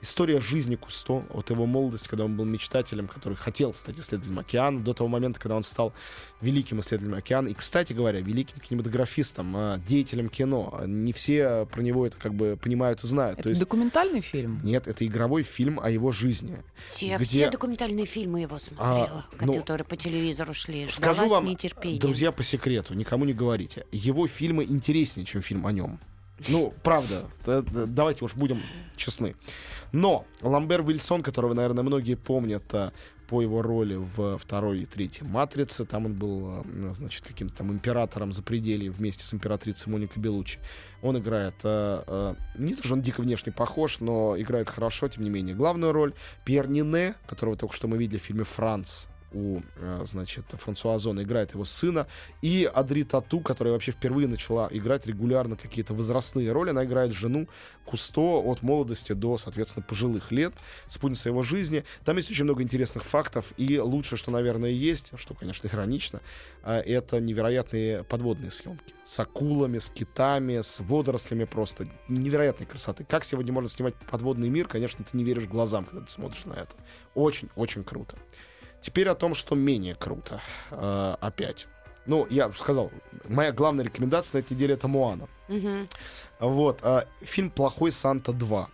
История 0.00 0.40
жизни 0.40 0.76
Кусто, 0.76 1.24
от 1.30 1.50
его 1.50 1.66
молодости, 1.66 2.08
когда 2.08 2.24
он 2.24 2.36
был 2.36 2.44
мечтателем, 2.44 3.08
который 3.08 3.34
хотел 3.34 3.74
стать 3.74 3.98
исследователем 3.98 4.38
океана, 4.38 4.80
до 4.80 4.94
того 4.94 5.08
момента, 5.08 5.40
когда 5.40 5.56
он 5.56 5.64
стал 5.64 5.92
великим 6.40 6.80
исследователем 6.80 7.18
океана. 7.18 7.48
И, 7.48 7.54
кстати 7.54 7.92
говоря, 7.92 8.20
великим 8.20 8.60
кинематографистом, 8.60 9.52
а, 9.56 9.78
деятелем 9.78 10.28
кино. 10.28 10.82
Не 10.86 11.12
все 11.12 11.66
про 11.66 11.82
него 11.82 12.06
это 12.06 12.16
как 12.16 12.34
бы 12.34 12.56
понимают 12.60 13.02
и 13.02 13.06
знают. 13.06 13.38
Это 13.38 13.44
То 13.44 13.48
есть... 13.48 13.60
документальный 13.60 14.20
фильм? 14.20 14.58
Нет, 14.62 14.86
это 14.86 15.04
игровой 15.04 15.42
фильм 15.42 15.80
о 15.80 15.90
его 15.90 16.12
жизни. 16.12 16.58
Все, 16.88 17.16
где... 17.16 17.24
все 17.24 17.50
документальные 17.50 18.06
фильмы 18.06 18.42
его 18.42 18.58
смотрела, 18.58 19.26
а, 19.38 19.44
ну, 19.44 19.54
которые 19.54 19.84
по 19.84 19.96
телевизору 19.96 20.54
шли. 20.54 20.88
Скажу 20.90 21.28
вам, 21.28 21.48
друзья, 21.98 22.30
по 22.30 22.44
секрету, 22.44 22.94
никому 22.94 23.24
не 23.24 23.32
говорите. 23.32 23.84
Его 23.90 24.28
фильмы 24.28 24.64
интереснее, 24.64 25.26
чем 25.26 25.42
фильм 25.42 25.66
о 25.66 25.72
нем. 25.72 25.98
Ну, 26.48 26.72
правда, 26.82 27.24
давайте 27.44 28.24
уж 28.24 28.34
будем 28.34 28.60
честны. 28.96 29.34
Но 29.92 30.24
Ламбер 30.42 30.82
Вильсон, 30.82 31.22
которого, 31.22 31.54
наверное, 31.54 31.82
многие 31.82 32.14
помнят 32.14 32.62
а, 32.74 32.92
по 33.28 33.42
его 33.42 33.62
роли 33.62 33.96
в 33.96 34.38
второй 34.38 34.80
и 34.80 34.84
третьей 34.84 35.26
«Матрице». 35.26 35.84
Там 35.84 36.06
он 36.06 36.14
был, 36.14 36.46
а, 36.46 36.64
значит, 36.92 37.26
каким-то 37.26 37.56
там 37.56 37.72
императором 37.72 38.32
за 38.32 38.42
пределы 38.42 38.90
вместе 38.90 39.24
с 39.24 39.32
императрицей 39.32 39.90
Моникой 39.90 40.22
Белучи. 40.22 40.58
Он 41.02 41.18
играет... 41.18 41.54
А, 41.64 42.36
не 42.56 42.74
то, 42.74 42.84
что 42.84 42.94
он 42.94 43.02
дико 43.02 43.22
внешне 43.22 43.50
похож, 43.50 44.00
но 44.00 44.38
играет 44.38 44.68
хорошо, 44.68 45.08
тем 45.08 45.24
не 45.24 45.30
менее. 45.30 45.54
Главную 45.54 45.92
роль 45.92 46.12
Пьер 46.44 46.68
Нине, 46.68 47.14
которого 47.26 47.56
только 47.56 47.74
что 47.74 47.88
мы 47.88 47.96
видели 47.96 48.18
в 48.18 48.22
фильме 48.22 48.44
«Франц», 48.44 49.06
у, 49.32 49.60
э, 49.76 50.00
значит, 50.04 50.44
Франсуа 50.52 50.94
Озона 50.94 51.22
играет 51.22 51.54
его 51.54 51.64
сына, 51.64 52.06
и 52.42 52.70
Адри 52.72 53.02
Тату, 53.02 53.40
которая 53.40 53.74
вообще 53.74 53.92
впервые 53.92 54.26
начала 54.26 54.68
играть 54.70 55.06
регулярно 55.06 55.56
какие-то 55.56 55.94
возрастные 55.94 56.52
роли, 56.52 56.70
она 56.70 56.84
играет 56.84 57.12
жену 57.12 57.48
Кусто 57.84 58.20
от 58.20 58.62
молодости 58.62 59.12
до, 59.12 59.38
соответственно, 59.38 59.84
пожилых 59.88 60.30
лет, 60.30 60.52
спутница 60.88 61.30
его 61.30 61.42
жизни. 61.42 61.84
Там 62.04 62.18
есть 62.18 62.30
очень 62.30 62.44
много 62.44 62.62
интересных 62.62 63.02
фактов, 63.02 63.54
и 63.56 63.78
лучшее, 63.78 64.18
что, 64.18 64.30
наверное, 64.30 64.70
есть, 64.70 65.12
что, 65.16 65.34
конечно, 65.34 65.68
иронично, 65.68 66.20
э, 66.62 66.80
это 66.80 67.20
невероятные 67.20 68.04
подводные 68.04 68.50
съемки 68.50 68.94
с 69.08 69.18
акулами, 69.20 69.78
с 69.78 69.88
китами, 69.88 70.60
с 70.60 70.80
водорослями 70.80 71.44
просто. 71.44 71.88
Невероятной 72.08 72.66
красоты. 72.66 73.04
Как 73.04 73.24
сегодня 73.24 73.54
можно 73.54 73.70
снимать 73.70 73.94
подводный 74.10 74.50
мир, 74.50 74.68
конечно, 74.68 75.02
ты 75.02 75.16
не 75.16 75.24
веришь 75.24 75.46
глазам, 75.46 75.86
когда 75.86 76.02
ты 76.02 76.12
смотришь 76.12 76.44
на 76.44 76.52
это. 76.52 76.74
Очень-очень 77.14 77.84
круто. 77.84 78.16
Теперь 78.82 79.08
о 79.08 79.14
том, 79.14 79.34
что 79.34 79.54
менее 79.54 79.94
круто. 79.94 80.40
Э, 80.70 81.16
опять. 81.20 81.66
Ну, 82.06 82.26
я 82.30 82.48
уже 82.48 82.58
сказал, 82.58 82.90
моя 83.28 83.52
главная 83.52 83.84
рекомендация 83.84 84.40
на 84.40 84.44
этой 84.44 84.54
неделе 84.54 84.74
это 84.74 84.88
Моана. 84.88 85.28
Угу. 85.48 85.88
Вот. 86.40 86.80
Э, 86.82 87.04
фильм 87.20 87.50
Плохой 87.50 87.92
Санта 87.92 88.32
2. 88.32 88.68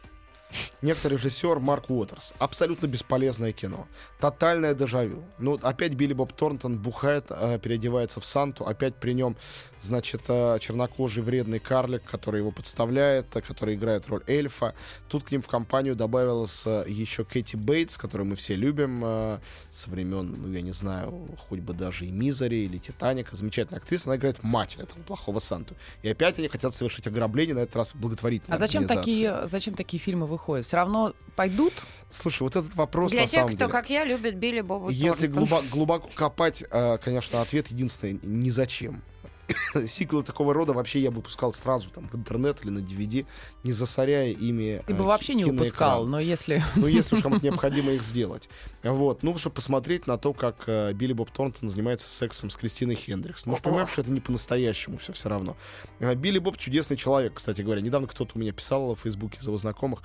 Некоторый 0.82 1.14
режиссер 1.14 1.58
Марк 1.60 1.90
Уотерс. 1.90 2.34
Абсолютно 2.38 2.86
бесполезное 2.86 3.52
кино. 3.52 3.86
Тотальное 4.20 4.74
дежавю. 4.74 5.24
Ну, 5.38 5.58
опять 5.62 5.94
Билли 5.94 6.12
Боб 6.12 6.32
Торнтон 6.32 6.78
бухает, 6.78 7.26
э, 7.30 7.58
переодевается 7.58 8.20
в 8.20 8.24
Санту. 8.24 8.66
Опять 8.66 8.94
при 8.96 9.12
нем, 9.12 9.36
значит, 9.82 10.22
э, 10.28 10.58
чернокожий 10.60 11.22
вредный 11.22 11.58
карлик, 11.58 12.04
который 12.04 12.40
его 12.40 12.50
подставляет, 12.50 13.34
э, 13.36 13.40
который 13.40 13.74
играет 13.74 14.06
роль 14.08 14.22
эльфа. 14.26 14.74
Тут 15.08 15.24
к 15.24 15.30
ним 15.30 15.42
в 15.42 15.48
компанию 15.48 15.96
добавилась 15.96 16.66
еще 16.66 17.24
Кэти 17.24 17.56
Бейтс, 17.56 17.98
которую 17.98 18.28
мы 18.28 18.36
все 18.36 18.54
любим 18.54 19.40
со 19.70 19.90
времен, 19.90 20.34
ну, 20.38 20.52
я 20.52 20.62
не 20.62 20.72
знаю, 20.72 21.28
хоть 21.48 21.60
бы 21.60 21.72
даже 21.72 22.06
и 22.06 22.10
Мизери 22.10 22.64
или 22.64 22.78
Титаника. 22.78 23.36
Замечательная 23.36 23.80
актриса. 23.80 24.04
Она 24.06 24.16
играет 24.16 24.42
мать 24.42 24.76
этого 24.78 25.02
плохого 25.02 25.40
Санту. 25.40 25.74
И 26.02 26.08
опять 26.08 26.38
они 26.38 26.48
хотят 26.48 26.74
совершить 26.74 27.06
ограбление, 27.06 27.54
на 27.54 27.60
этот 27.60 27.76
раз 27.76 27.94
благотворительной 27.94 28.56
А 28.56 28.58
зачем 28.58 28.86
такие, 28.86 29.46
зачем 29.48 29.74
такие 29.74 30.00
фильмы 30.00 30.26
выходят? 30.26 30.43
Все 30.62 30.76
равно 30.76 31.14
пойдут? 31.36 31.72
Слушай, 32.10 32.44
вот 32.44 32.54
этот 32.54 32.74
вопрос 32.76 33.10
Для 33.10 33.22
на 33.22 33.26
тех, 33.26 33.40
самом 33.40 33.48
кто, 33.48 33.58
деле. 33.58 33.72
как 33.72 33.90
я, 33.90 34.04
любит 34.04 34.36
Билли 34.36 34.60
Бобу 34.60 34.88
Если 34.88 35.26
глубоко, 35.26 35.64
глубоко 35.70 36.08
копать, 36.14 36.62
э, 36.70 36.98
конечно, 36.98 37.40
ответ 37.40 37.68
единственный— 37.68 38.20
ни 38.22 38.50
зачем. 38.50 39.02
сиквелы 39.86 40.22
такого 40.22 40.54
рода 40.54 40.72
вообще 40.72 41.00
я 41.00 41.10
выпускал 41.10 41.52
сразу 41.52 41.90
там 41.90 42.08
в 42.08 42.14
интернет 42.14 42.62
или 42.62 42.70
на 42.70 42.78
DVD, 42.78 43.26
не 43.62 43.72
засоряя 43.72 44.30
ими 44.30 44.82
Ты 44.86 44.94
бы 44.94 45.04
э, 45.04 45.06
вообще 45.06 45.34
не 45.34 45.44
выпускал, 45.44 46.06
но 46.06 46.20
если... 46.20 46.62
Ну, 46.76 46.86
если 46.86 47.16
уж 47.16 47.22
кому-то 47.22 47.44
необходимо 47.44 47.92
их 47.92 48.02
сделать. 48.02 48.48
Вот. 48.82 49.22
Ну, 49.22 49.36
чтобы 49.38 49.54
посмотреть 49.54 50.06
на 50.06 50.18
то, 50.18 50.32
как 50.32 50.64
э, 50.66 50.92
Билли 50.92 51.12
Боб 51.12 51.30
Торнтон 51.30 51.70
занимается 51.70 52.08
сексом 52.08 52.50
с 52.50 52.56
Кристиной 52.56 52.94
Хендрикс. 52.94 53.46
Мы 53.46 53.56
же 53.56 53.62
понимаем, 53.62 53.88
что 53.88 54.00
это 54.00 54.10
не 54.10 54.20
по-настоящему 54.20 54.98
все 54.98 55.12
все 55.12 55.28
равно. 55.28 55.56
Э, 56.00 56.14
Билли 56.14 56.38
Боб 56.38 56.56
чудесный 56.56 56.96
человек, 56.96 57.34
кстати 57.34 57.62
говоря. 57.62 57.80
Недавно 57.80 58.08
кто-то 58.08 58.32
у 58.34 58.38
меня 58.38 58.52
писал 58.52 58.94
в 58.94 59.00
Фейсбуке 59.00 59.38
из 59.40 59.46
его 59.46 59.56
знакомых, 59.56 60.02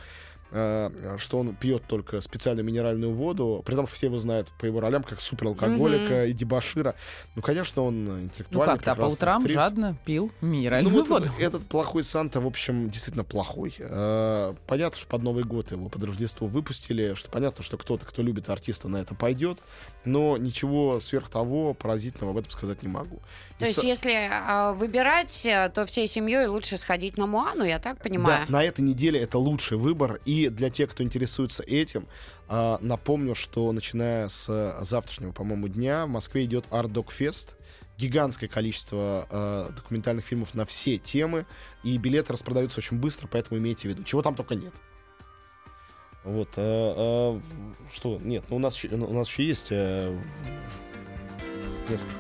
что 0.52 1.40
он 1.40 1.56
пьет 1.56 1.84
только 1.88 2.22
специальную 2.22 2.66
минеральную 2.66 3.14
воду, 3.14 3.62
при 3.66 3.76
том, 3.76 3.86
все 3.86 4.08
его 4.08 4.18
знают 4.20 4.48
по 4.60 4.66
его 4.66 4.80
ролям 4.80 5.04
как 5.04 5.22
супералкоголика 5.22 6.26
mm-hmm. 6.26 6.30
и 6.30 6.34
дебашира. 6.34 6.96
Ну, 7.36 7.42
конечно, 7.42 7.84
он 7.84 8.24
интеллектуальный. 8.24 8.74
Ну 8.74 8.80
как-то 8.80 8.96
по 8.96 9.06
утрам 9.06 9.42
актрис. 9.42 9.56
жадно 9.56 9.98
пил 10.06 10.32
минеральную 10.42 10.94
ну, 10.94 11.00
вот 11.02 11.10
воду. 11.10 11.26
Этот, 11.26 11.40
этот 11.40 11.68
плохой 11.68 12.04
Санта, 12.04 12.42
в 12.42 12.48
общем, 12.48 12.90
действительно 12.90 13.24
плохой. 13.24 13.76
Э, 13.78 14.54
понятно, 14.68 14.98
что 14.98 15.08
под 15.08 15.24
Новый 15.24 15.44
год 15.44 15.72
его 15.72 15.90
под 15.90 16.04
Рождество 16.04 16.48
выпустили, 16.48 17.14
что 17.14 17.30
понятно, 17.30 17.64
что 17.64 17.78
кто-то, 17.78 18.06
кто 18.06 18.22
любит 18.22 18.50
артиста, 18.50 18.88
на 18.88 18.98
это 18.98 19.16
пойдет, 19.16 19.60
но 20.06 20.38
ничего 20.38 21.00
сверх 21.00 21.30
того 21.30 21.74
поразительного 21.74 22.32
об 22.32 22.38
этом 22.38 22.52
сказать 22.52 22.84
не 22.84 22.90
могу. 22.90 23.20
То 23.58 23.66
и 23.66 23.68
есть, 23.68 23.80
с... 23.80 23.84
если 23.84 24.14
э, 24.14 24.74
выбирать, 24.74 25.48
то 25.74 25.86
всей 25.86 26.08
семьей 26.08 26.48
лучше 26.48 26.78
сходить 26.78 27.18
на 27.18 27.28
Муану, 27.28 27.64
я 27.64 27.80
так 27.80 28.02
понимаю? 28.02 28.46
Да, 28.48 28.52
на 28.52 28.64
этой 28.64 28.82
неделе 28.82 29.20
это 29.20 29.38
лучший 29.38 29.78
выбор, 29.78 30.20
и 30.26 30.50
для 30.50 30.70
тех, 30.70 30.92
кто 30.92 31.04
интересуется 31.04 31.64
этим, 31.64 32.08
а, 32.48 32.80
напомню, 32.82 33.36
что 33.36 33.72
начиная 33.72 34.28
с 34.28 34.48
завтрашнего, 34.82 35.32
по-моему, 35.32 35.68
дня 35.68 36.06
в 36.06 36.10
Москве 36.10 36.46
идет 36.46 36.66
Art 36.72 36.92
Dog 36.92 37.08
Fest. 37.18 37.56
Гигантское 37.98 38.48
количество 38.48 39.28
э, 39.30 39.74
документальных 39.76 40.26
фильмов 40.26 40.54
на 40.54 40.66
все 40.66 40.98
темы, 40.98 41.46
и 41.84 41.98
билеты 41.98 42.32
распродаются 42.32 42.80
очень 42.80 42.98
быстро, 42.98 43.28
поэтому 43.28 43.60
имейте 43.60 43.90
в 43.90 43.92
виду. 43.92 44.04
Чего 44.04 44.22
там 44.22 44.36
только 44.36 44.56
нет. 44.56 44.74
Вот, 46.24 46.50
э, 46.58 46.94
э, 46.96 47.40
что, 47.94 48.20
нет, 48.22 48.44
ну 48.50 48.58
у 48.58 48.60
нас, 48.60 48.84
у 48.84 49.14
нас 49.14 49.28
еще 49.30 49.48
есть 49.48 49.68
э, 49.72 50.18
несколько. 51.90 52.14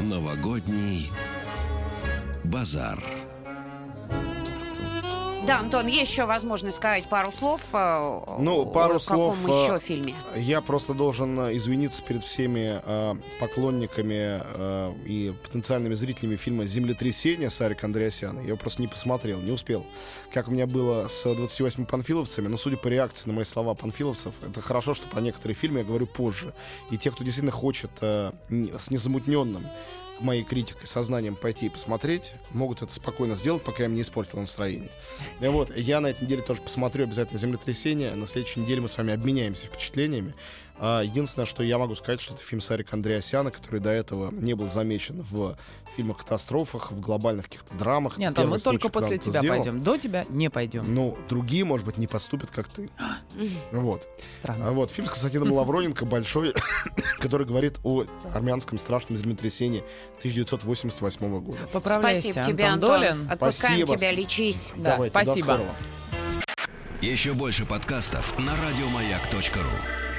Новогодний 0.00 1.10
базар. 2.42 3.02
Да, 5.46 5.58
Антон, 5.58 5.86
есть 5.88 6.10
еще 6.10 6.24
возможность 6.24 6.76
сказать 6.76 7.04
пару 7.04 7.30
слов. 7.30 7.60
Э, 7.74 8.20
ну, 8.38 8.64
пару 8.64 8.98
слов. 8.98 9.36
В 9.36 9.44
каком 9.44 9.64
еще 9.64 9.78
фильме? 9.78 10.14
Я 10.34 10.62
просто 10.62 10.94
должен 10.94 11.38
извиниться 11.54 12.02
перед 12.02 12.24
всеми 12.24 12.80
э, 12.82 13.14
поклонниками 13.38 14.40
э, 14.42 14.92
и 15.04 15.34
потенциальными 15.42 15.94
зрителями 15.94 16.36
фильма 16.36 16.64
«Землетрясение» 16.64 17.50
Сарик 17.50 17.84
Андреасяна. 17.84 18.40
Я 18.40 18.48
его 18.48 18.56
просто 18.56 18.80
не 18.80 18.88
посмотрел, 18.88 19.40
не 19.42 19.50
успел. 19.50 19.84
Как 20.32 20.48
у 20.48 20.50
меня 20.50 20.66
было 20.66 21.08
с 21.08 21.22
28 21.24 21.84
панфиловцами, 21.84 22.48
но 22.48 22.56
судя 22.56 22.78
по 22.78 22.88
реакции 22.88 23.28
на 23.28 23.34
мои 23.34 23.44
слова 23.44 23.74
панфиловцев, 23.74 24.32
это 24.42 24.62
хорошо, 24.62 24.94
что 24.94 25.08
про 25.08 25.20
некоторые 25.20 25.56
фильмы 25.56 25.80
я 25.80 25.84
говорю 25.84 26.06
позже. 26.06 26.54
И 26.90 26.96
те, 26.96 27.10
кто 27.10 27.22
действительно 27.22 27.52
хочет 27.52 27.90
э, 28.00 28.32
с 28.48 28.90
незамутненным 28.90 29.66
моей 30.20 30.44
критикой, 30.44 30.86
сознанием 30.86 31.36
пойти 31.36 31.66
и 31.66 31.68
посмотреть, 31.68 32.32
могут 32.50 32.82
это 32.82 32.92
спокойно 32.92 33.36
сделать, 33.36 33.62
пока 33.62 33.84
я 33.84 33.88
им 33.88 33.94
не 33.94 34.02
испортил 34.02 34.38
настроение. 34.38 34.90
И 35.40 35.46
вот, 35.46 35.76
я 35.76 36.00
на 36.00 36.08
этой 36.08 36.24
неделе 36.24 36.42
тоже 36.42 36.62
посмотрю 36.62 37.04
обязательно 37.04 37.38
«Землетрясение». 37.38 38.14
На 38.14 38.26
следующей 38.26 38.60
неделе 38.60 38.80
мы 38.80 38.88
с 38.88 38.96
вами 38.96 39.12
обменяемся 39.12 39.66
впечатлениями. 39.66 40.34
А, 40.76 41.02
единственное, 41.02 41.46
что 41.46 41.62
я 41.62 41.78
могу 41.78 41.94
сказать, 41.94 42.20
что 42.20 42.34
это 42.34 42.42
фильм 42.42 42.60
Сарика 42.60 42.96
Андреасяна, 42.96 43.50
который 43.50 43.80
до 43.80 43.90
этого 43.90 44.32
не 44.32 44.54
был 44.54 44.68
замечен 44.68 45.24
в 45.30 45.56
фильмах-катастрофах, 45.96 46.92
в 46.92 47.00
глобальных 47.00 47.46
каких-то 47.46 47.74
драмах. 47.74 48.18
Нет, 48.18 48.28
Антон, 48.28 48.50
мы 48.50 48.58
только 48.58 48.88
после 48.88 49.18
тебя 49.18 49.40
сделал. 49.40 49.56
пойдем. 49.56 49.82
До 49.82 49.96
тебя 49.96 50.24
не 50.28 50.50
пойдем. 50.50 50.92
Ну, 50.92 51.16
другие, 51.28 51.64
может 51.64 51.86
быть, 51.86 51.98
не 51.98 52.06
поступят, 52.06 52.50
как 52.50 52.68
ты. 52.68 52.90
вот. 53.72 54.06
Странно. 54.38 54.68
А 54.68 54.72
вот, 54.72 54.90
фильм 54.90 55.06
с 55.06 55.10
Константином 55.10 55.52
Лавроненко 55.52 56.04
большой, 56.04 56.54
который 57.18 57.46
говорит 57.46 57.78
о 57.84 58.04
армянском 58.32 58.78
страшном 58.78 59.18
землетрясении 59.18 59.84
1988 60.18 61.40
года. 61.40 61.58
Поправляйся, 61.72 62.32
Спасибо 62.32 62.46
тебе, 62.46 62.64
Антон. 62.66 63.00
Долин. 63.00 63.28
Отпускаем 63.30 63.86
спасибо. 63.86 63.96
тебя, 63.96 64.12
лечись. 64.12 64.72
Да, 64.76 64.96
Давайте, 64.96 65.10
спасибо. 65.10 65.60
Еще 67.00 67.34
больше 67.34 67.66
подкастов 67.66 68.38
на 68.38 68.52
радиомаяк.ру 68.56 70.13